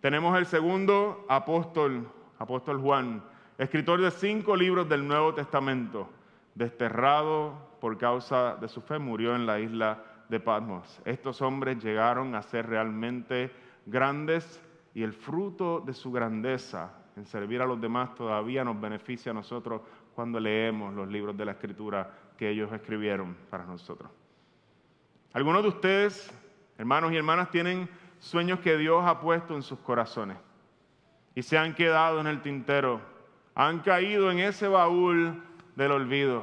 Tenemos 0.00 0.36
el 0.38 0.46
segundo 0.46 1.26
apóstol, 1.28 2.08
apóstol 2.38 2.80
Juan, 2.80 3.22
escritor 3.58 4.00
de 4.00 4.10
cinco 4.10 4.56
libros 4.56 4.88
del 4.88 5.06
Nuevo 5.06 5.34
Testamento, 5.34 6.08
desterrado 6.54 7.54
por 7.80 7.98
causa 7.98 8.56
de 8.56 8.68
su 8.68 8.80
fe, 8.80 8.98
murió 8.98 9.34
en 9.34 9.46
la 9.46 9.60
isla 9.60 10.02
de 10.28 10.40
Patmos. 10.40 11.00
Estos 11.04 11.42
hombres 11.42 11.82
llegaron 11.82 12.34
a 12.34 12.42
ser 12.42 12.66
realmente 12.66 13.50
grandes 13.86 14.62
y 14.94 15.02
el 15.02 15.12
fruto 15.12 15.80
de 15.80 15.94
su 15.94 16.12
grandeza 16.12 16.92
en 17.16 17.26
servir 17.26 17.60
a 17.60 17.66
los 17.66 17.80
demás 17.80 18.14
todavía 18.14 18.62
nos 18.62 18.80
beneficia 18.80 19.32
a 19.32 19.34
nosotros 19.34 19.82
cuando 20.14 20.38
leemos 20.38 20.94
los 20.94 21.08
libros 21.08 21.36
de 21.36 21.44
la 21.44 21.52
Escritura 21.52 22.10
que 22.36 22.50
ellos 22.50 22.72
escribieron 22.72 23.36
para 23.50 23.64
nosotros. 23.64 24.10
Algunos 25.32 25.62
de 25.62 25.68
ustedes, 25.68 26.32
hermanos 26.78 27.12
y 27.12 27.16
hermanas, 27.16 27.50
tienen 27.50 27.88
sueños 28.20 28.60
que 28.60 28.76
Dios 28.76 29.04
ha 29.04 29.20
puesto 29.20 29.56
en 29.56 29.62
sus 29.62 29.80
corazones 29.80 30.36
y 31.38 31.42
se 31.44 31.56
han 31.56 31.72
quedado 31.72 32.18
en 32.20 32.26
el 32.26 32.42
tintero, 32.42 33.00
han 33.54 33.78
caído 33.78 34.28
en 34.32 34.40
ese 34.40 34.66
baúl 34.66 35.40
del 35.76 35.92
olvido. 35.92 36.42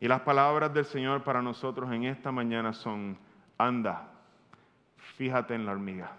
Y 0.00 0.08
las 0.08 0.22
palabras 0.22 0.72
del 0.72 0.86
Señor 0.86 1.24
para 1.24 1.42
nosotros 1.42 1.92
en 1.92 2.04
esta 2.04 2.32
mañana 2.32 2.72
son, 2.72 3.18
anda, 3.58 4.08
fíjate 4.96 5.54
en 5.54 5.66
la 5.66 5.72
hormiga, 5.72 6.12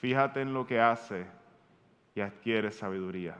fíjate 0.00 0.40
en 0.40 0.54
lo 0.54 0.64
que 0.68 0.78
hace 0.80 1.26
y 2.14 2.20
adquiere 2.20 2.70
sabiduría 2.70 3.34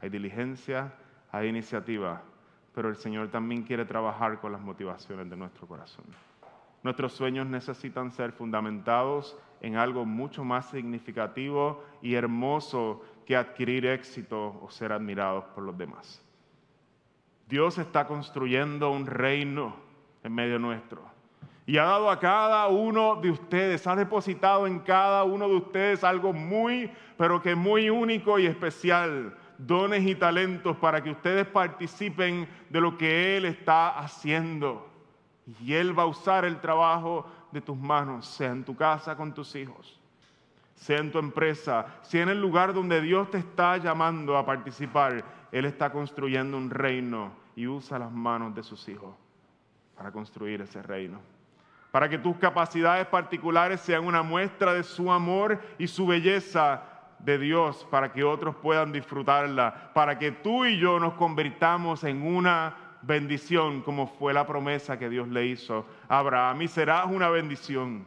hay 0.00 0.08
diligencia, 0.08 0.92
hay 1.32 1.48
iniciativa, 1.48 2.22
pero 2.76 2.88
el 2.88 2.94
Señor 2.94 3.28
también 3.28 3.64
quiere 3.64 3.84
trabajar 3.84 4.40
con 4.40 4.52
las 4.52 4.60
motivaciones 4.60 5.28
de 5.28 5.36
nuestro 5.36 5.66
corazón. 5.66 6.04
Nuestros 6.84 7.12
sueños 7.12 7.48
necesitan 7.48 8.12
ser 8.12 8.30
fundamentados 8.30 9.36
en 9.62 9.76
algo 9.76 10.04
mucho 10.04 10.44
más 10.44 10.68
significativo 10.68 11.82
y 12.02 12.14
hermoso 12.14 13.00
que 13.24 13.36
adquirir 13.36 13.86
éxito 13.86 14.60
o 14.60 14.70
ser 14.70 14.92
admirados 14.92 15.44
por 15.54 15.64
los 15.64 15.78
demás. 15.78 16.20
Dios 17.48 17.78
está 17.78 18.06
construyendo 18.06 18.90
un 18.90 19.06
reino 19.06 19.74
en 20.22 20.34
medio 20.34 20.58
nuestro 20.58 21.12
y 21.64 21.78
ha 21.78 21.84
dado 21.84 22.10
a 22.10 22.18
cada 22.18 22.66
uno 22.66 23.16
de 23.16 23.30
ustedes, 23.30 23.86
ha 23.86 23.94
depositado 23.94 24.66
en 24.66 24.80
cada 24.80 25.22
uno 25.22 25.48
de 25.48 25.56
ustedes 25.56 26.02
algo 26.02 26.32
muy, 26.32 26.90
pero 27.16 27.40
que 27.40 27.54
muy 27.54 27.88
único 27.88 28.38
y 28.38 28.46
especial 28.46 29.36
dones 29.58 30.04
y 30.04 30.16
talentos 30.16 30.76
para 30.78 31.02
que 31.02 31.10
ustedes 31.12 31.46
participen 31.46 32.48
de 32.68 32.80
lo 32.80 32.98
que 32.98 33.36
Él 33.36 33.44
está 33.44 33.96
haciendo. 33.96 34.88
Y 35.60 35.74
Él 35.74 35.96
va 35.96 36.02
a 36.02 36.06
usar 36.06 36.44
el 36.44 36.60
trabajo 36.60 37.26
de 37.52 37.60
tus 37.60 37.76
manos, 37.76 38.26
sea 38.26 38.50
en 38.50 38.64
tu 38.64 38.74
casa 38.74 39.16
con 39.16 39.32
tus 39.32 39.54
hijos, 39.54 40.00
sea 40.74 40.98
en 40.98 41.12
tu 41.12 41.18
empresa, 41.18 41.86
sea 42.02 42.22
en 42.22 42.30
el 42.30 42.40
lugar 42.40 42.72
donde 42.72 43.00
Dios 43.00 43.30
te 43.30 43.38
está 43.38 43.76
llamando 43.76 44.36
a 44.36 44.44
participar. 44.44 45.24
Él 45.52 45.64
está 45.66 45.92
construyendo 45.92 46.56
un 46.56 46.70
reino 46.70 47.32
y 47.54 47.66
usa 47.66 47.98
las 47.98 48.10
manos 48.10 48.54
de 48.54 48.62
sus 48.62 48.88
hijos 48.88 49.14
para 49.96 50.10
construir 50.10 50.62
ese 50.62 50.82
reino. 50.82 51.20
Para 51.90 52.08
que 52.08 52.18
tus 52.18 52.36
capacidades 52.38 53.06
particulares 53.06 53.80
sean 53.82 54.06
una 54.06 54.22
muestra 54.22 54.72
de 54.72 54.82
su 54.82 55.12
amor 55.12 55.60
y 55.78 55.86
su 55.86 56.06
belleza 56.06 56.82
de 57.18 57.38
Dios 57.38 57.86
para 57.90 58.12
que 58.12 58.24
otros 58.24 58.56
puedan 58.56 58.92
disfrutarla, 58.92 59.92
para 59.94 60.18
que 60.18 60.32
tú 60.32 60.64
y 60.64 60.78
yo 60.78 60.98
nos 60.98 61.14
convirtamos 61.14 62.02
en 62.04 62.26
una 62.26 62.74
bendición 63.02 63.82
como 63.82 64.06
fue 64.06 64.32
la 64.32 64.46
promesa 64.46 64.98
que 64.98 65.08
Dios 65.08 65.28
le 65.28 65.46
hizo 65.46 65.86
a 66.08 66.18
Abraham 66.18 66.62
y 66.62 66.68
serás 66.68 67.06
una 67.06 67.28
bendición. 67.28 68.06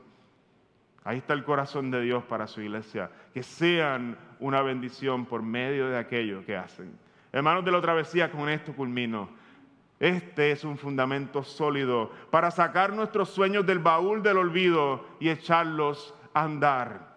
Ahí 1.03 1.19
está 1.19 1.33
el 1.33 1.43
corazón 1.43 1.91
de 1.91 2.01
Dios 2.01 2.23
para 2.23 2.47
su 2.47 2.61
iglesia, 2.61 3.11
que 3.33 3.43
sean 3.43 4.17
una 4.39 4.61
bendición 4.61 5.25
por 5.25 5.43
medio 5.43 5.87
de 5.87 5.97
aquello 5.97 6.43
que 6.45 6.57
hacen. 6.57 6.97
Hermanos 7.31 7.63
de 7.63 7.71
la 7.71 7.81
travesía, 7.81 8.31
con 8.31 8.49
esto 8.49 8.73
culmino. 8.73 9.29
Este 9.99 10.51
es 10.51 10.63
un 10.63 10.77
fundamento 10.77 11.43
sólido 11.43 12.11
para 12.31 12.49
sacar 12.49 12.91
nuestros 12.91 13.29
sueños 13.29 13.65
del 13.65 13.79
baúl 13.79 14.23
del 14.23 14.37
olvido 14.37 15.05
y 15.19 15.29
echarlos 15.29 16.13
a 16.33 16.43
andar. 16.43 17.15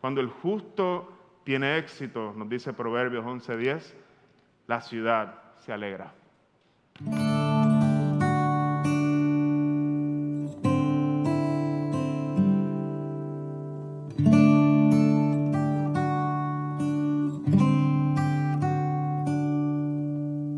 Cuando 0.00 0.20
el 0.20 0.28
justo 0.28 1.12
tiene 1.44 1.78
éxito, 1.78 2.32
nos 2.36 2.48
dice 2.48 2.72
Proverbios 2.72 3.24
11:10, 3.24 3.94
la 4.66 4.80
ciudad 4.80 5.42
se 5.58 5.72
alegra. 5.72 6.19
Thank 7.04 7.18
you. 7.18 7.39